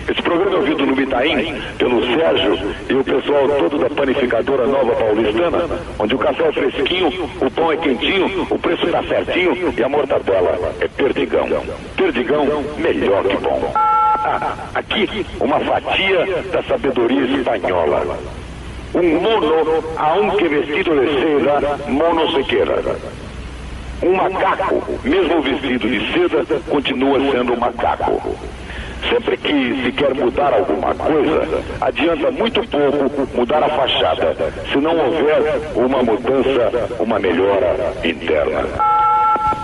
Esse 0.09 0.23
programa 0.23 0.55
é 0.55 0.59
ouvido 0.59 0.85
no 0.87 0.99
Itaim 0.99 1.61
pelo 1.77 2.01
Sérgio 2.01 2.57
e 2.89 2.93
o 2.95 3.03
pessoal 3.03 3.47
todo 3.47 3.77
da 3.77 3.89
panificadora 3.91 4.65
Nova 4.65 4.95
Paulistana, 4.95 5.59
onde 5.99 6.15
o 6.15 6.17
café 6.17 6.47
é 6.47 6.51
fresquinho, 6.51 7.29
o 7.39 7.51
pão 7.51 7.71
é 7.71 7.77
quentinho, 7.77 8.47
o 8.49 8.57
preço 8.57 8.87
está 8.87 9.03
certinho 9.03 9.71
e 9.77 9.83
a 9.83 9.87
mortadela 9.87 10.73
é 10.81 10.87
perdigão. 10.87 11.47
Perdigão 11.95 12.47
melhor 12.79 13.23
que 13.23 13.37
bom. 13.37 13.71
Ah, 13.75 14.55
aqui 14.73 15.25
uma 15.39 15.59
fatia 15.59 16.43
da 16.51 16.63
sabedoria 16.63 17.21
espanhola. 17.25 18.17
Um 18.95 19.19
mono, 19.19 19.83
aunque 19.95 20.47
vestido 20.47 20.99
de 20.99 21.21
seda, 21.21 21.79
mono 21.87 22.31
se 22.31 22.43
queda. 22.45 22.95
Um 24.01 24.15
macaco, 24.15 24.81
mesmo 25.03 25.41
vestido 25.43 25.87
de 25.87 26.13
seda, 26.13 26.59
continua 26.67 27.19
sendo 27.31 27.53
um 27.53 27.57
macaco. 27.57 28.35
Sempre 29.07 29.37
que 29.37 29.83
se 29.83 29.91
quer 29.93 30.13
mudar 30.13 30.53
alguma 30.53 30.93
coisa, 30.95 31.63
adianta 31.81 32.31
muito 32.31 32.61
pouco 32.67 33.37
mudar 33.37 33.63
a 33.63 33.69
fachada, 33.69 34.35
se 34.71 34.77
não 34.77 34.97
houver 34.97 35.61
uma 35.75 36.03
mudança, 36.03 36.71
uma 36.99 37.17
melhora 37.17 37.93
interna. 38.03 38.67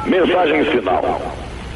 Mensagem 0.06 0.64
final. 0.66 1.22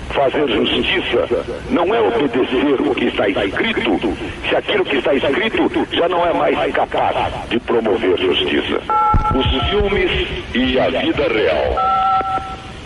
Fazer 0.10 0.48
justiça 0.48 1.46
não 1.70 1.94
é 1.94 2.02
obedecer 2.02 2.82
o 2.82 2.96
que 2.96 3.06
está 3.06 3.28
escrito, 3.30 4.18
se 4.50 4.56
aquilo 4.56 4.84
que 4.84 4.98
está 4.98 5.14
escrito 5.14 5.88
já 5.92 6.10
não 6.10 6.26
é 6.26 6.34
mais 6.34 6.74
capaz 6.74 7.32
de 7.50 7.60
promover 7.60 8.18
justiça. 8.18 8.82
Os 9.36 9.70
filmes 9.70 10.28
e 10.56 10.80
a 10.80 10.90
vida 10.90 11.28
real. 11.28 12.00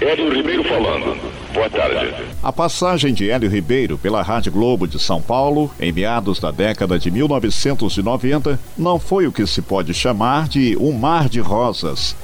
Hélio 0.01 0.34
Ribeiro 0.34 0.63
falando. 0.65 1.33
Boa 1.54 1.70
tarde. 1.70 2.26
A 2.42 2.52
passagem 2.52 3.14
de 3.14 3.30
Hélio 3.30 3.48
Ribeiro 3.48 3.96
pela 3.96 4.24
Rádio 4.24 4.52
Globo 4.52 4.88
de 4.88 4.98
São 4.98 5.22
Paulo, 5.22 5.70
em 5.80 5.92
meados 5.92 6.40
da 6.40 6.50
década 6.50 6.98
de 6.98 7.12
1990, 7.12 8.60
não 8.76 8.98
foi 8.98 9.28
o 9.28 9.32
que 9.32 9.46
se 9.46 9.62
pode 9.62 9.94
chamar 9.94 10.48
de 10.48 10.76
um 10.78 10.92
mar 10.92 11.30
de 11.30 11.40
rosas. 11.40 12.16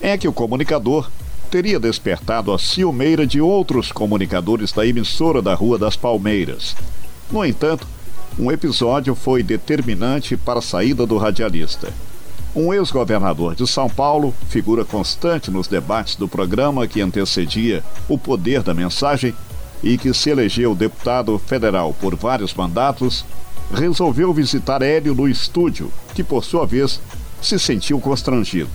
É 0.00 0.16
que 0.16 0.26
o 0.26 0.32
comunicador 0.32 1.10
teria 1.50 1.78
despertado 1.78 2.50
a 2.50 2.58
ciumeira 2.58 3.26
de 3.26 3.42
outros 3.42 3.92
comunicadores 3.92 4.72
da 4.72 4.86
emissora 4.86 5.42
da 5.42 5.52
Rua 5.52 5.78
das 5.78 5.94
Palmeiras. 5.94 6.74
No 7.30 7.44
entanto, 7.44 7.86
um 8.38 8.50
episódio 8.50 9.14
foi 9.14 9.42
determinante 9.42 10.34
para 10.34 10.60
a 10.60 10.62
saída 10.62 11.06
do 11.06 11.18
radialista. 11.18 11.92
Um 12.54 12.72
ex-governador 12.74 13.54
de 13.54 13.66
São 13.66 13.88
Paulo, 13.88 14.34
figura 14.48 14.84
constante 14.84 15.50
nos 15.50 15.66
debates 15.66 16.16
do 16.16 16.28
programa 16.28 16.86
que 16.86 17.00
antecedia 17.00 17.82
o 18.06 18.18
poder 18.18 18.62
da 18.62 18.74
mensagem 18.74 19.34
e 19.82 19.96
que 19.96 20.12
se 20.12 20.28
elegeu 20.28 20.74
deputado 20.74 21.38
federal 21.38 21.94
por 21.98 22.14
vários 22.14 22.52
mandatos, 22.52 23.24
resolveu 23.72 24.34
visitar 24.34 24.82
Hélio 24.82 25.14
no 25.14 25.26
estúdio, 25.26 25.90
que 26.14 26.22
por 26.22 26.44
sua 26.44 26.66
vez 26.66 27.00
se 27.40 27.58
sentiu 27.58 27.98
constrangido. 27.98 28.68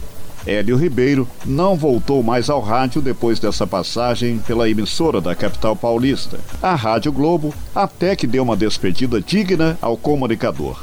Hélio 0.45 0.75
Ribeiro 0.75 1.27
não 1.45 1.75
voltou 1.75 2.23
mais 2.23 2.49
ao 2.49 2.61
rádio 2.61 2.99
depois 2.99 3.39
dessa 3.39 3.67
passagem 3.67 4.39
pela 4.39 4.67
emissora 4.67 5.21
da 5.21 5.35
capital 5.35 5.75
paulista. 5.75 6.39
A 6.63 6.73
Rádio 6.73 7.11
Globo 7.11 7.53
até 7.75 8.15
que 8.15 8.25
deu 8.25 8.41
uma 8.41 8.55
despedida 8.55 9.21
digna 9.21 9.77
ao 9.81 9.95
comunicador. 9.95 10.79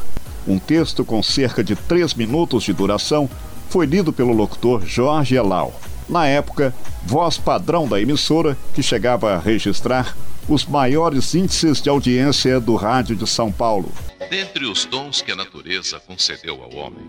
Um 0.47 0.59
texto 0.59 1.05
com 1.05 1.23
cerca 1.23 1.65
de 1.65 1.75
três 1.75 2.15
minutos 2.15 2.65
de 2.65 2.73
duração 2.73 3.29
foi 3.71 3.87
lido 3.87 4.13
pelo 4.13 4.33
locutor 4.33 4.85
Jorge 4.85 5.35
Elau. 5.35 5.79
Na 6.09 6.27
época, 6.27 6.75
voz 7.03 7.39
padrão 7.39 7.89
da 7.89 8.01
emissora, 8.01 8.57
que 8.75 8.83
chegava 8.83 9.35
a 9.35 9.39
registrar 9.39 10.15
os 10.47 10.67
maiores 10.67 11.35
índices 11.35 11.81
de 11.81 11.89
audiência 11.89 12.61
do 12.61 12.75
rádio 12.77 13.17
de 13.17 13.27
São 13.27 13.51
Paulo. 13.51 13.91
Dentre 14.31 14.67
os 14.67 14.85
dons 14.85 15.23
que 15.23 15.33
a 15.33 15.37
natureza 15.37 15.99
concedeu 16.01 16.63
ao 16.63 16.75
homem, 16.75 17.07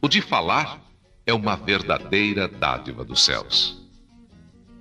o 0.00 0.08
de 0.08 0.22
falar 0.22 0.80
é 1.26 1.34
uma 1.34 1.56
verdadeira 1.56 2.48
dádiva 2.48 3.04
dos 3.04 3.22
céus. 3.22 3.82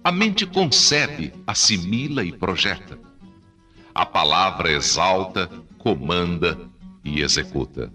A 0.03 0.11
mente 0.11 0.45
concebe, 0.45 1.33
assimila 1.45 2.23
e 2.23 2.31
projeta. 2.31 2.97
A 3.95 4.05
palavra 4.05 4.71
exalta, 4.71 5.49
comanda 5.77 6.57
e 7.03 7.21
executa. 7.21 7.91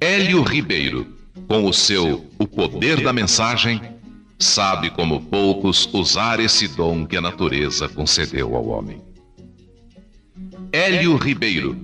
Hélio 0.00 0.42
Ribeiro, 0.42 1.06
com 1.48 1.64
o 1.64 1.72
seu 1.72 2.30
O 2.38 2.46
Poder 2.46 3.02
da 3.02 3.12
Mensagem, 3.12 3.80
sabe 4.38 4.90
como 4.90 5.22
poucos 5.22 5.88
usar 5.92 6.40
esse 6.40 6.68
dom 6.68 7.06
que 7.06 7.16
a 7.16 7.20
natureza 7.20 7.88
concedeu 7.88 8.54
ao 8.54 8.66
homem. 8.68 9.00
Hélio 10.72 11.16
Ribeiro, 11.16 11.76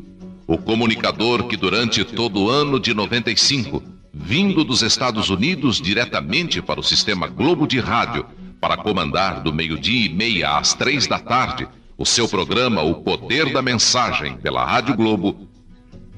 o 0.46 0.58
comunicador 0.58 1.46
que 1.46 1.56
durante 1.56 2.04
todo 2.04 2.42
o 2.42 2.50
ano 2.50 2.80
de 2.80 2.92
95, 2.92 3.82
vindo 4.12 4.64
dos 4.64 4.82
Estados 4.82 5.30
Unidos 5.30 5.80
diretamente 5.80 6.60
para 6.60 6.80
o 6.80 6.82
sistema 6.82 7.28
Globo 7.28 7.66
de 7.66 7.78
Rádio, 7.78 8.26
para 8.60 8.76
comandar 8.76 9.42
do 9.42 9.52
meio-dia 9.52 10.06
e 10.06 10.12
meia 10.12 10.58
às 10.58 10.74
três 10.74 11.06
da 11.06 11.18
tarde 11.18 11.68
o 11.96 12.04
seu 12.04 12.28
programa 12.28 12.82
O 12.82 12.96
Poder 12.96 13.52
da 13.52 13.62
Mensagem 13.62 14.36
pela 14.38 14.64
Rádio 14.64 14.96
Globo, 14.96 15.48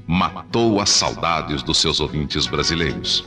matou 0.07 0.79
as 0.81 0.89
saudades 0.89 1.63
dos 1.63 1.77
seus 1.77 1.99
ouvintes 1.99 2.47
brasileiros. 2.47 3.23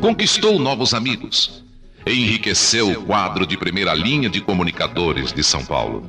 conquistou 0.00 0.58
novos 0.58 0.94
amigos, 0.94 1.64
enriqueceu 2.06 2.90
o 2.90 3.02
quadro 3.04 3.44
de 3.46 3.56
primeira 3.56 3.92
linha 3.92 4.30
de 4.30 4.40
comunicadores 4.40 5.32
de 5.32 5.42
São 5.42 5.64
Paulo. 5.64 6.08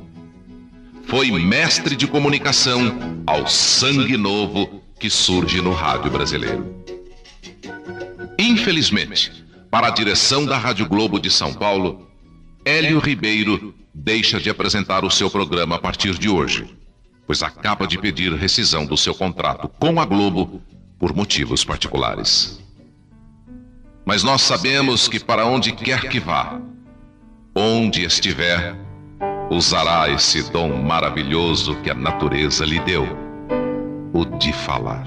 Foi 1.06 1.30
mestre 1.30 1.96
de 1.96 2.06
comunicação 2.06 3.22
ao 3.26 3.46
sangue 3.46 4.16
novo 4.16 4.82
que 4.98 5.10
surge 5.10 5.60
no 5.60 5.72
rádio 5.72 6.10
brasileiro. 6.10 6.82
Infelizmente, 8.38 9.44
para 9.70 9.88
a 9.88 9.90
direção 9.90 10.44
da 10.44 10.56
Rádio 10.56 10.86
Globo 10.86 11.18
de 11.18 11.30
São 11.30 11.52
Paulo, 11.52 12.08
Hélio 12.64 12.98
Ribeiro 12.98 13.74
deixa 13.94 14.40
de 14.40 14.48
apresentar 14.48 15.04
o 15.04 15.10
seu 15.10 15.28
programa 15.28 15.76
a 15.76 15.78
partir 15.78 16.18
de 16.18 16.28
hoje, 16.28 16.66
pois 17.26 17.42
acaba 17.42 17.86
de 17.86 17.98
pedir 17.98 18.32
rescisão 18.34 18.84
do 18.84 18.96
seu 18.96 19.14
contrato 19.14 19.68
com 19.68 20.00
a 20.00 20.04
Globo 20.04 20.60
por 20.98 21.14
motivos 21.14 21.64
particulares. 21.64 22.60
Mas 24.04 24.22
nós 24.22 24.42
sabemos 24.42 25.08
que 25.08 25.20
para 25.20 25.46
onde 25.46 25.72
quer 25.72 26.08
que 26.08 26.18
vá, 26.18 26.60
onde 27.54 28.04
estiver, 28.04 28.76
usará 29.50 30.10
esse 30.10 30.50
dom 30.50 30.82
maravilhoso 30.82 31.76
que 31.76 31.90
a 31.90 31.94
natureza 31.94 32.64
lhe 32.64 32.80
deu, 32.80 33.06
o 34.12 34.24
de 34.24 34.52
falar. 34.52 35.04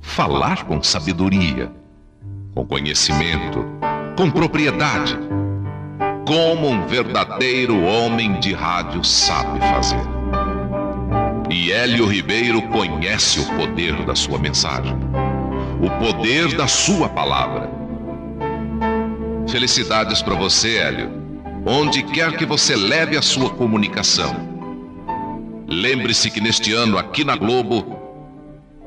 Falar 0.00 0.64
com 0.64 0.82
sabedoria, 0.82 1.70
com 2.54 2.64
conhecimento, 2.64 3.64
com 4.16 4.30
propriedade, 4.30 5.18
como 6.26 6.68
um 6.68 6.86
verdadeiro 6.86 7.84
homem 7.84 8.40
de 8.40 8.52
rádio 8.52 9.04
sabe 9.04 9.60
fazer. 9.60 10.15
E 11.56 11.72
Hélio 11.72 12.04
Ribeiro 12.04 12.60
conhece 12.68 13.40
o 13.40 13.46
poder 13.56 14.04
da 14.04 14.14
sua 14.14 14.38
mensagem, 14.38 14.94
o 15.80 15.88
poder 15.98 16.54
da 16.54 16.68
sua 16.68 17.08
palavra. 17.08 17.70
Felicidades 19.48 20.20
para 20.20 20.34
você, 20.34 20.76
Hélio, 20.76 21.10
onde 21.64 22.02
quer 22.02 22.36
que 22.36 22.44
você 22.44 22.76
leve 22.76 23.16
a 23.16 23.22
sua 23.22 23.48
comunicação. 23.48 24.36
Lembre-se 25.66 26.30
que 26.30 26.42
neste 26.42 26.74
ano 26.74 26.98
aqui 26.98 27.24
na 27.24 27.36
Globo, 27.36 27.98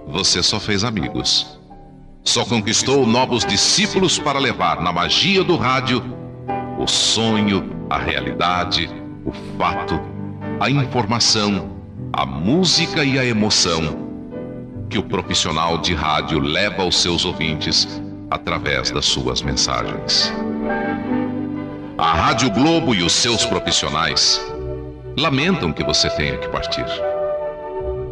você 0.07 0.43
só 0.43 0.59
fez 0.59 0.83
amigos. 0.83 1.59
Só 2.23 2.45
conquistou 2.45 3.03
novos 3.03 3.43
discípulos 3.43 4.19
para 4.19 4.37
levar 4.37 4.79
na 4.79 4.93
magia 4.93 5.43
do 5.43 5.55
rádio 5.55 6.03
o 6.77 6.85
sonho, 6.85 7.87
a 7.89 7.97
realidade, 7.97 8.87
o 9.25 9.31
fato, 9.57 9.99
a 10.59 10.69
informação, 10.69 11.78
a 12.13 12.25
música 12.25 13.03
e 13.03 13.17
a 13.19 13.25
emoção 13.25 14.07
que 14.89 14.97
o 14.97 15.03
profissional 15.03 15.77
de 15.77 15.93
rádio 15.93 16.39
leva 16.39 16.81
aos 16.81 16.99
seus 17.01 17.23
ouvintes 17.23 18.01
através 18.29 18.91
das 18.91 19.05
suas 19.05 19.41
mensagens. 19.41 20.33
A 21.97 22.13
Rádio 22.13 22.49
Globo 22.51 22.95
e 22.95 23.03
os 23.03 23.13
seus 23.13 23.45
profissionais 23.45 24.41
lamentam 25.17 25.71
que 25.71 25.83
você 25.83 26.09
tenha 26.09 26.37
que 26.37 26.47
partir. 26.49 26.85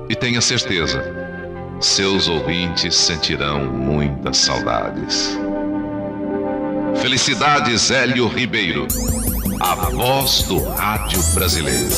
E 0.09 0.15
tenha 0.15 0.41
certeza, 0.41 1.03
seus 1.79 2.27
ouvintes 2.27 2.95
sentirão 2.95 3.65
muitas 3.65 4.37
saudades. 4.37 5.37
Felicidades, 7.01 7.91
Hélio 7.91 8.27
Ribeiro, 8.27 8.87
a 9.59 9.75
voz 9.75 10.43
do 10.43 10.63
rádio 10.69 11.21
brasileiro. 11.33 11.89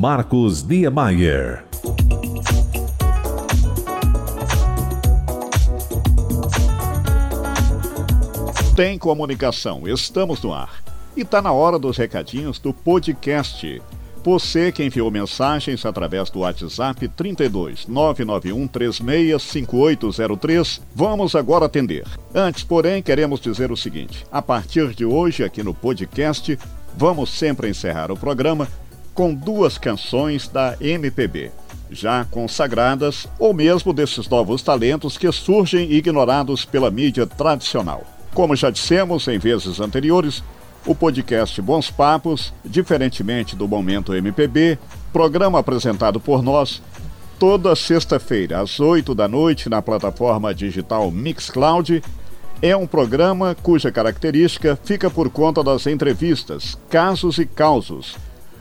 Marcos 0.00 0.62
Niemeyer. 0.62 1.64
Tem 8.76 8.96
comunicação, 8.96 9.88
estamos 9.88 10.40
no 10.40 10.54
ar. 10.54 10.84
E 11.16 11.24
tá 11.24 11.42
na 11.42 11.50
hora 11.50 11.80
dos 11.80 11.96
recadinhos 11.96 12.60
do 12.60 12.72
podcast. 12.72 13.82
Você 14.22 14.70
que 14.70 14.84
enviou 14.84 15.10
mensagens 15.10 15.84
através 15.84 16.30
do 16.30 16.38
WhatsApp 16.40 17.08
32 17.08 17.88
991 17.88 18.68
365803, 18.68 20.80
vamos 20.94 21.34
agora 21.34 21.66
atender. 21.66 22.06
Antes, 22.32 22.62
porém, 22.62 23.02
queremos 23.02 23.40
dizer 23.40 23.72
o 23.72 23.76
seguinte: 23.76 24.24
a 24.30 24.40
partir 24.40 24.94
de 24.94 25.04
hoje, 25.04 25.42
aqui 25.42 25.64
no 25.64 25.74
podcast, 25.74 26.56
vamos 26.96 27.30
sempre 27.30 27.68
encerrar 27.68 28.12
o 28.12 28.16
programa 28.16 28.68
com 29.18 29.34
duas 29.34 29.76
canções 29.76 30.46
da 30.46 30.76
MPB, 30.80 31.50
já 31.90 32.24
consagradas 32.26 33.26
ou 33.36 33.52
mesmo 33.52 33.92
desses 33.92 34.28
novos 34.28 34.62
talentos 34.62 35.18
que 35.18 35.32
surgem 35.32 35.90
ignorados 35.90 36.64
pela 36.64 36.88
mídia 36.88 37.26
tradicional. 37.26 38.04
Como 38.32 38.54
já 38.54 38.70
dissemos 38.70 39.26
em 39.26 39.36
vezes 39.36 39.80
anteriores, 39.80 40.40
o 40.86 40.94
podcast 40.94 41.60
Bons 41.60 41.90
Papos, 41.90 42.54
diferentemente 42.64 43.56
do 43.56 43.66
Momento 43.66 44.14
MPB, 44.14 44.78
programa 45.12 45.58
apresentado 45.58 46.20
por 46.20 46.40
nós 46.40 46.80
toda 47.40 47.74
sexta-feira, 47.74 48.60
às 48.60 48.78
8 48.78 49.16
da 49.16 49.26
noite, 49.26 49.68
na 49.68 49.82
plataforma 49.82 50.54
digital 50.54 51.10
Mixcloud, 51.10 52.04
é 52.62 52.76
um 52.76 52.86
programa 52.86 53.56
cuja 53.60 53.90
característica 53.90 54.78
fica 54.84 55.10
por 55.10 55.28
conta 55.28 55.64
das 55.64 55.88
entrevistas, 55.88 56.78
casos 56.88 57.38
e 57.38 57.46
causos. 57.46 58.16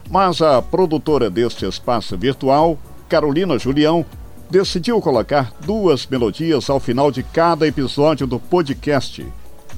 Mas 0.10 0.41
a 0.41 0.62
produtora 0.62 1.30
deste 1.30 1.65
espaço 1.65 2.17
virtual, 2.17 2.78
Carolina 3.10 3.58
Julião, 3.60 4.06
decidiu 4.50 5.02
colocar 5.02 5.52
duas 5.65 6.08
melodias 6.08 6.70
ao 6.70 6.80
final 6.80 7.12
de 7.12 7.24
cada 7.24 7.67
episódio 7.67 8.26
do 8.26 8.39
podcast 8.39 9.26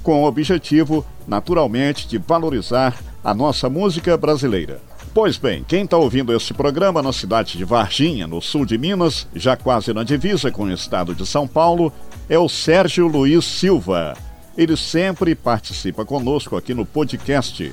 com 0.04 0.24
o 0.24 0.28
objetivo, 0.28 1.06
naturalmente, 1.28 2.08
de 2.08 2.18
valorizar 2.18 2.96
a 3.24 3.34
nossa 3.34 3.70
música 3.70 4.16
brasileira. 4.16 4.82
Pois 5.14 5.38
bem, 5.38 5.64
quem 5.68 5.84
está 5.84 5.98
ouvindo 5.98 6.34
este 6.34 6.54
programa 6.54 7.02
na 7.02 7.12
cidade 7.12 7.58
de 7.58 7.66
Varginha, 7.66 8.28
no 8.28 8.42
sul 8.42 8.66
de 8.66 8.78
Minas, 8.78 9.28
já 9.36 9.58
quase 9.58 9.94
na 9.94 10.04
divisa 10.04 10.52
com 10.52 10.64
o 10.64 10.72
estado 10.72 11.16
de 11.16 11.26
São 11.26 11.48
Paulo, 11.48 11.92
é 12.30 12.38
o 12.38 12.48
Sérgio 12.48 13.08
Luiz 13.08 13.44
Silva. 13.44 14.16
Ele 14.56 14.78
sempre 14.78 15.36
participa 15.36 16.06
conosco 16.06 16.56
aqui 16.56 16.74
no 16.74 16.86
podcast. 16.86 17.72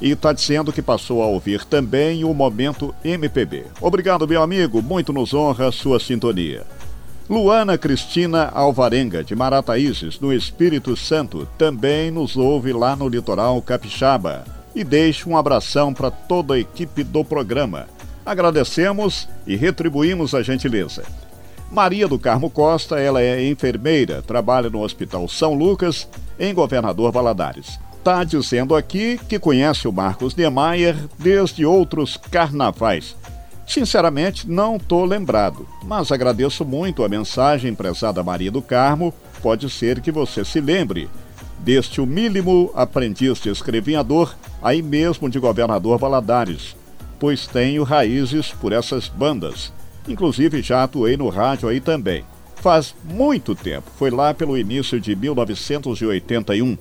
E 0.00 0.10
está 0.10 0.32
dizendo 0.32 0.72
que 0.72 0.82
passou 0.82 1.22
a 1.22 1.26
ouvir 1.26 1.64
também 1.64 2.24
o 2.24 2.34
Momento 2.34 2.94
MPB. 3.04 3.64
Obrigado, 3.80 4.28
meu 4.28 4.42
amigo, 4.42 4.82
muito 4.82 5.12
nos 5.12 5.32
honra 5.32 5.68
a 5.68 5.72
sua 5.72 5.98
sintonia. 5.98 6.64
Luana 7.28 7.76
Cristina 7.76 8.50
Alvarenga, 8.54 9.24
de 9.24 9.34
Marataízes, 9.34 10.20
no 10.20 10.32
Espírito 10.32 10.96
Santo, 10.96 11.48
também 11.58 12.10
nos 12.10 12.36
ouve 12.36 12.72
lá 12.72 12.94
no 12.94 13.08
litoral 13.08 13.60
capixaba 13.60 14.44
e 14.74 14.84
deixa 14.84 15.28
um 15.28 15.36
abração 15.36 15.92
para 15.92 16.10
toda 16.10 16.54
a 16.54 16.58
equipe 16.58 17.02
do 17.02 17.24
programa. 17.24 17.88
Agradecemos 18.24 19.28
e 19.46 19.56
retribuímos 19.56 20.34
a 20.34 20.42
gentileza. 20.42 21.02
Maria 21.70 22.06
do 22.06 22.18
Carmo 22.18 22.48
Costa, 22.48 23.00
ela 23.00 23.20
é 23.20 23.48
enfermeira, 23.48 24.22
trabalha 24.22 24.70
no 24.70 24.82
Hospital 24.82 25.26
São 25.26 25.54
Lucas, 25.54 26.06
em 26.38 26.54
Governador 26.54 27.10
Valadares. 27.10 27.80
Está 28.06 28.22
dizendo 28.22 28.76
aqui 28.76 29.18
que 29.28 29.36
conhece 29.36 29.88
o 29.88 29.92
Marcos 29.92 30.36
Niemeyer 30.36 30.94
desde 31.18 31.66
outros 31.66 32.16
carnavais 32.16 33.16
Sinceramente, 33.66 34.48
não 34.48 34.76
estou 34.76 35.04
lembrado, 35.04 35.66
mas 35.82 36.12
agradeço 36.12 36.64
muito 36.64 37.02
a 37.02 37.08
mensagem 37.08 37.74
prezada 37.74 38.22
Maria 38.22 38.48
do 38.48 38.62
Carmo. 38.62 39.12
Pode 39.42 39.68
ser 39.68 40.00
que 40.00 40.12
você 40.12 40.44
se 40.44 40.60
lembre 40.60 41.10
deste 41.58 42.00
humílimo 42.00 42.70
aprendiz 42.76 43.40
de 43.40 43.48
escrevinhador, 43.48 44.36
aí 44.62 44.82
mesmo 44.82 45.28
de 45.28 45.40
governador 45.40 45.98
Valadares, 45.98 46.76
pois 47.18 47.48
tenho 47.48 47.82
raízes 47.82 48.52
por 48.52 48.72
essas 48.72 49.08
bandas. 49.08 49.72
Inclusive 50.06 50.62
já 50.62 50.84
atuei 50.84 51.16
no 51.16 51.28
rádio 51.28 51.68
aí 51.68 51.80
também. 51.80 52.24
Faz 52.54 52.94
muito 53.02 53.52
tempo, 53.56 53.90
foi 53.98 54.12
lá 54.12 54.32
pelo 54.32 54.56
início 54.56 55.00
de 55.00 55.16
1981, 55.16 56.78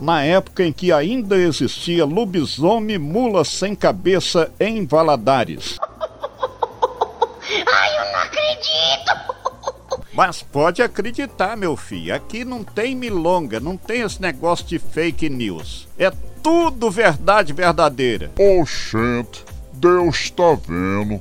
na 0.00 0.22
época 0.22 0.64
em 0.64 0.72
que 0.72 0.92
ainda 0.92 1.36
existia 1.36 2.04
lobisomem 2.04 2.98
mula 2.98 3.44
sem 3.44 3.74
cabeça 3.74 4.52
em 4.58 4.86
Valadares. 4.86 5.78
Ai, 7.66 7.98
eu 7.98 8.12
não 8.12 8.20
acredito! 8.20 9.34
Mas 10.12 10.42
pode 10.42 10.80
acreditar, 10.80 11.56
meu 11.56 11.76
filho. 11.76 12.14
Aqui 12.14 12.44
não 12.44 12.62
tem 12.62 12.94
milonga, 12.94 13.58
não 13.58 13.76
tem 13.76 14.02
esse 14.02 14.22
negócio 14.22 14.64
de 14.66 14.78
fake 14.78 15.28
news. 15.28 15.88
É 15.98 16.12
tudo 16.42 16.90
verdade 16.90 17.52
verdadeira. 17.52 18.30
Oxente, 18.38 19.44
Deus 19.72 20.16
está 20.16 20.54
vendo. 20.54 21.20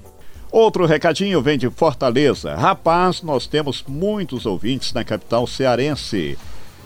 Outro 0.51 0.85
recadinho 0.85 1.41
vem 1.41 1.57
de 1.57 1.67
Fortaleza. 1.71 2.53
Rapaz, 2.53 3.23
nós 3.23 3.47
temos 3.47 3.83
muitos 3.87 4.45
ouvintes 4.45 4.93
na 4.93 5.03
capital 5.03 5.47
cearense. 5.47 6.37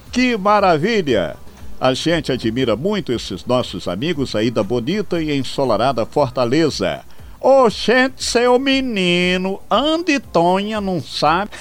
Que 0.10 0.38
maravilha! 0.38 1.36
A 1.80 1.94
gente 1.94 2.32
admira 2.32 2.76
muito 2.76 3.14
esses 3.14 3.46
nossos 3.46 3.88
amigos 3.88 4.36
aí 4.36 4.50
da 4.50 4.64
bonita 4.64 5.22
e 5.22 5.32
ensolarada 5.38 6.08
Fortaleza. 6.08 7.04
Ô, 7.40 7.70
gente, 7.70 8.24
seu 8.24 8.58
menino, 8.58 9.62
Andy 9.70 10.20
Tonha 10.20 10.82
não 10.82 11.00
sabe? 11.00 11.52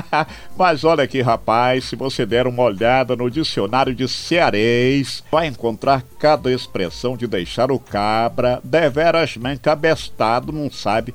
Mas 0.56 0.82
olha 0.82 1.04
aqui, 1.04 1.20
rapaz, 1.20 1.84
se 1.84 1.94
você 1.94 2.24
der 2.24 2.46
uma 2.46 2.62
olhada 2.62 3.14
no 3.14 3.30
dicionário 3.30 3.94
de 3.94 4.08
cearês, 4.08 5.22
vai 5.30 5.46
encontrar 5.46 6.02
cada 6.18 6.50
expressão 6.50 7.14
de 7.14 7.26
deixar 7.26 7.70
o 7.70 7.78
cabra 7.78 8.60
deveras 8.64 9.34
cabestado, 9.60 10.52
não 10.52 10.70
sabe? 10.70 11.14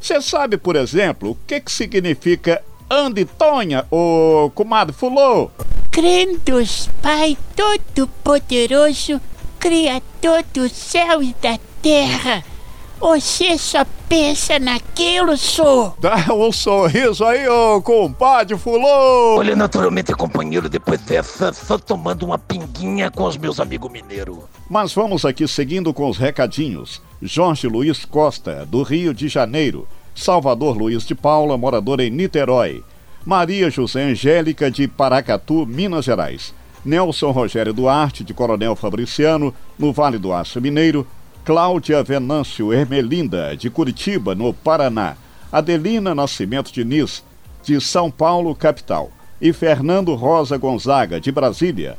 Você 0.00 0.22
sabe, 0.22 0.56
por 0.56 0.76
exemplo, 0.76 1.30
o 1.30 1.38
que 1.46 1.60
que 1.60 1.72
significa 1.72 2.62
Andy 2.88 3.24
Tonha, 3.24 3.84
ô 3.90 4.50
comadre 4.54 4.94
Fulô? 4.94 5.50
Crendos, 5.90 6.88
Pai 7.02 7.36
Todo-Poderoso, 7.56 9.20
Criador 9.58 10.44
do 10.54 10.68
céu 10.68 11.20
e 11.20 11.34
da 11.42 11.58
terra. 11.82 12.44
Você 13.00 13.58
só 13.58 13.84
pensa 14.08 14.58
naquilo, 14.60 15.36
só. 15.36 15.96
Dá 15.98 16.32
um 16.32 16.52
sorriso 16.52 17.24
aí, 17.24 17.48
ô 17.48 17.82
compadre 17.82 18.56
Fulô! 18.56 19.38
Olha, 19.38 19.56
naturalmente, 19.56 20.14
companheiro, 20.14 20.68
depois 20.68 21.00
dessa, 21.00 21.52
só 21.52 21.76
tomando 21.76 22.24
uma 22.24 22.38
pinguinha 22.38 23.10
com 23.10 23.24
os 23.24 23.36
meus 23.36 23.58
amigos 23.58 23.90
mineiros. 23.90 24.38
Mas 24.70 24.94
vamos 24.94 25.24
aqui 25.24 25.48
seguindo 25.48 25.92
com 25.92 26.08
os 26.08 26.18
recadinhos. 26.18 27.02
Jorge 27.20 27.66
Luiz 27.66 28.04
Costa, 28.04 28.64
do 28.64 28.82
Rio 28.82 29.12
de 29.12 29.28
Janeiro. 29.28 29.88
Salvador 30.16 30.78
Luiz 30.78 31.04
de 31.04 31.14
Paula, 31.14 31.58
morador 31.58 32.00
em 32.00 32.10
Niterói. 32.10 32.82
Maria 33.22 33.70
José 33.70 34.02
Angélica, 34.02 34.70
de 34.70 34.88
Paracatu, 34.88 35.66
Minas 35.66 36.06
Gerais. 36.06 36.54
Nelson 36.82 37.30
Rogério 37.32 37.74
Duarte, 37.74 38.24
de 38.24 38.32
Coronel 38.32 38.74
Fabriciano, 38.74 39.54
no 39.78 39.92
Vale 39.92 40.16
do 40.16 40.32
Aço 40.32 40.58
Mineiro. 40.58 41.06
Cláudia 41.44 42.02
Venâncio 42.02 42.72
Ermelinda, 42.72 43.54
de 43.54 43.68
Curitiba, 43.68 44.34
no 44.34 44.54
Paraná. 44.54 45.16
Adelina 45.52 46.14
Nascimento 46.14 46.72
Diniz, 46.72 47.22
de 47.62 47.78
São 47.78 48.10
Paulo, 48.10 48.54
capital. 48.54 49.10
E 49.38 49.52
Fernando 49.52 50.14
Rosa 50.14 50.56
Gonzaga, 50.56 51.20
de 51.20 51.30
Brasília. 51.30 51.94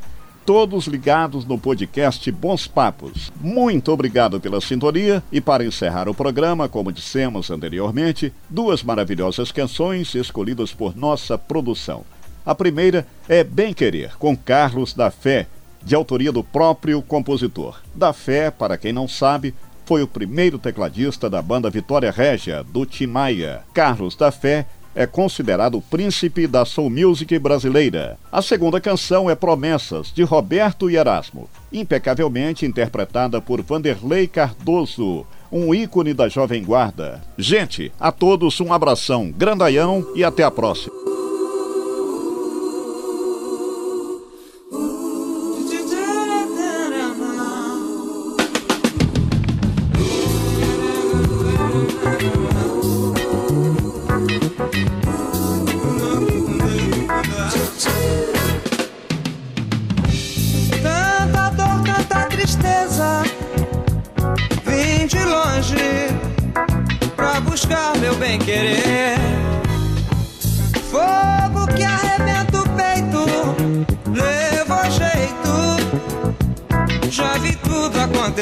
Todos 0.48 0.86
ligados 0.86 1.44
no 1.44 1.58
podcast 1.58 2.32
Bons 2.32 2.66
Papos. 2.66 3.30
Muito 3.38 3.92
obrigado 3.92 4.40
pela 4.40 4.62
sintonia 4.62 5.22
e 5.30 5.42
para 5.42 5.62
encerrar 5.62 6.08
o 6.08 6.14
programa, 6.14 6.70
como 6.70 6.90
dissemos 6.90 7.50
anteriormente, 7.50 8.32
duas 8.48 8.82
maravilhosas 8.82 9.52
canções 9.52 10.14
escolhidas 10.14 10.72
por 10.72 10.96
nossa 10.96 11.36
produção. 11.36 12.02
A 12.46 12.54
primeira 12.54 13.06
é 13.28 13.44
Bem 13.44 13.74
Querer, 13.74 14.16
com 14.16 14.34
Carlos 14.34 14.94
da 14.94 15.10
Fé, 15.10 15.46
de 15.82 15.94
autoria 15.94 16.32
do 16.32 16.42
próprio 16.42 17.02
compositor. 17.02 17.82
Da 17.94 18.14
Fé, 18.14 18.50
para 18.50 18.78
quem 18.78 18.90
não 18.90 19.06
sabe, 19.06 19.54
foi 19.84 20.02
o 20.02 20.08
primeiro 20.08 20.58
tecladista 20.58 21.28
da 21.28 21.42
banda 21.42 21.68
Vitória 21.68 22.10
Régia, 22.10 22.64
do 22.64 22.86
Timaya. 22.86 23.64
Carlos 23.74 24.16
da 24.16 24.32
Fé 24.32 24.66
é 24.94 25.06
considerado 25.06 25.78
o 25.78 25.82
príncipe 25.82 26.46
da 26.46 26.64
soul 26.64 26.90
music 26.90 27.38
brasileira. 27.38 28.18
A 28.30 28.42
segunda 28.42 28.80
canção 28.80 29.30
é 29.30 29.34
Promessas, 29.34 30.12
de 30.12 30.22
Roberto 30.22 30.90
e 30.90 30.96
Erasmo, 30.96 31.48
impecavelmente 31.72 32.66
interpretada 32.66 33.40
por 33.40 33.62
Vanderlei 33.62 34.26
Cardoso, 34.26 35.26
um 35.50 35.74
ícone 35.74 36.12
da 36.12 36.28
Jovem 36.28 36.62
Guarda. 36.62 37.22
Gente, 37.36 37.92
a 37.98 38.12
todos 38.12 38.60
um 38.60 38.72
abração, 38.72 39.30
grandaião 39.30 40.06
e 40.14 40.22
até 40.22 40.42
a 40.42 40.50
próxima. 40.50 41.07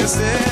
Tudo 0.06 0.14
acontecer. 0.14 0.45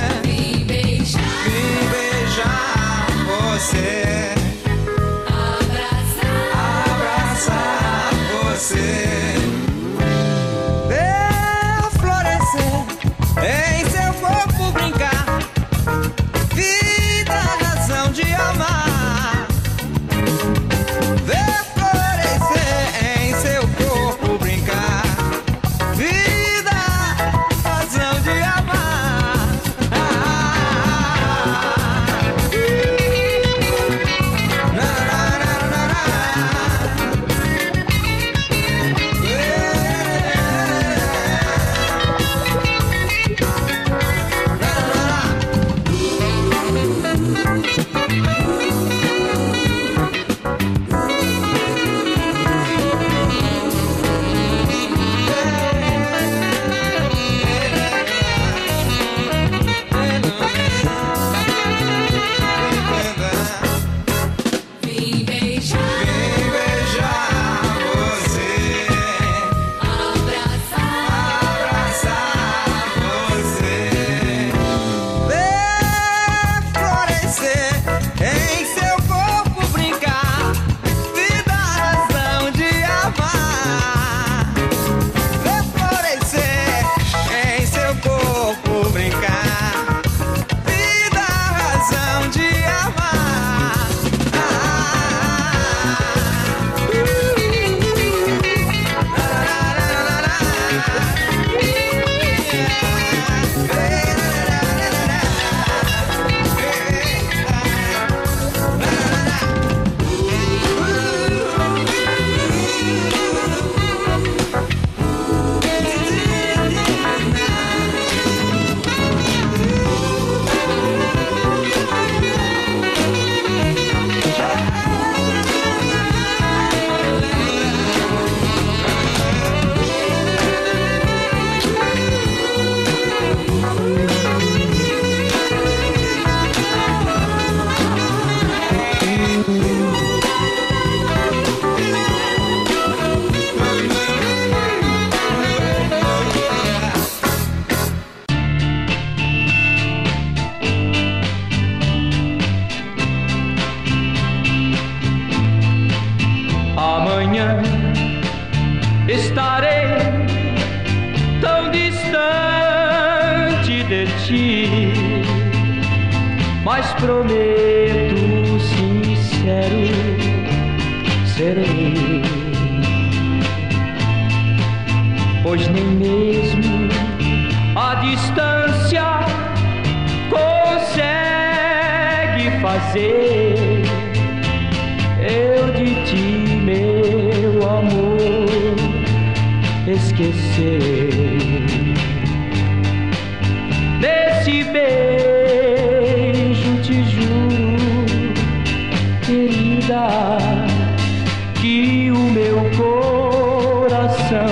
coração 204.24 204.46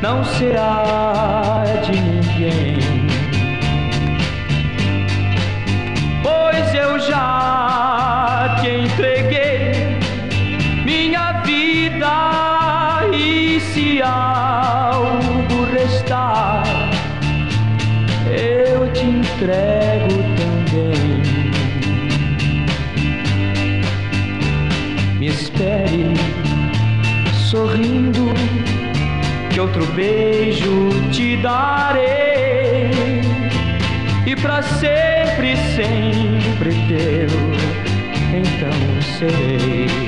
não 0.00 0.24
será 0.24 1.64
de 1.82 2.00
ninguém. 2.00 2.75
e 34.36 34.40
para 34.40 34.62
sempre, 34.62 35.56
sempre 35.56 36.70
teu, 36.88 37.28
então 38.34 39.02
serei. 39.02 40.05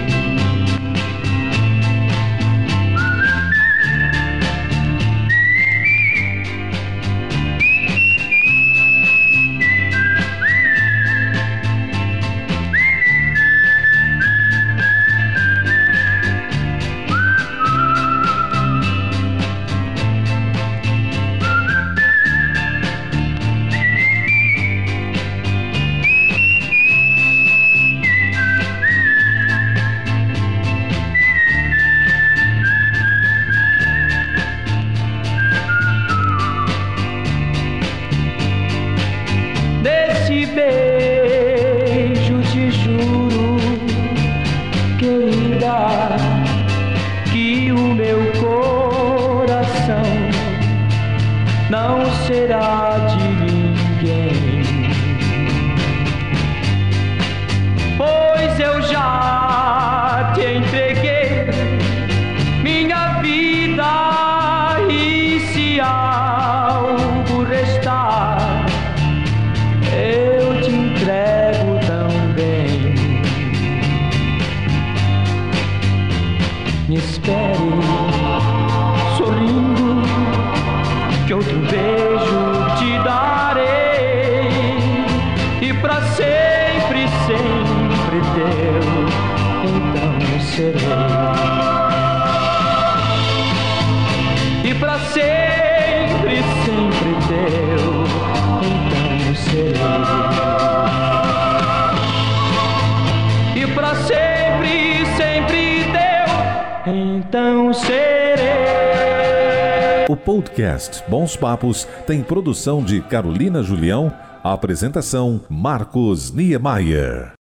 podcast 110.39 111.03
Bons 111.09 111.37
Papos 111.37 111.85
tem 112.07 112.23
produção 112.23 112.81
de 112.81 113.01
Carolina 113.01 113.61
Julião, 113.61 114.13
apresentação 114.45 115.41
Marcos 115.51 116.31
Niemeyer. 116.31 117.33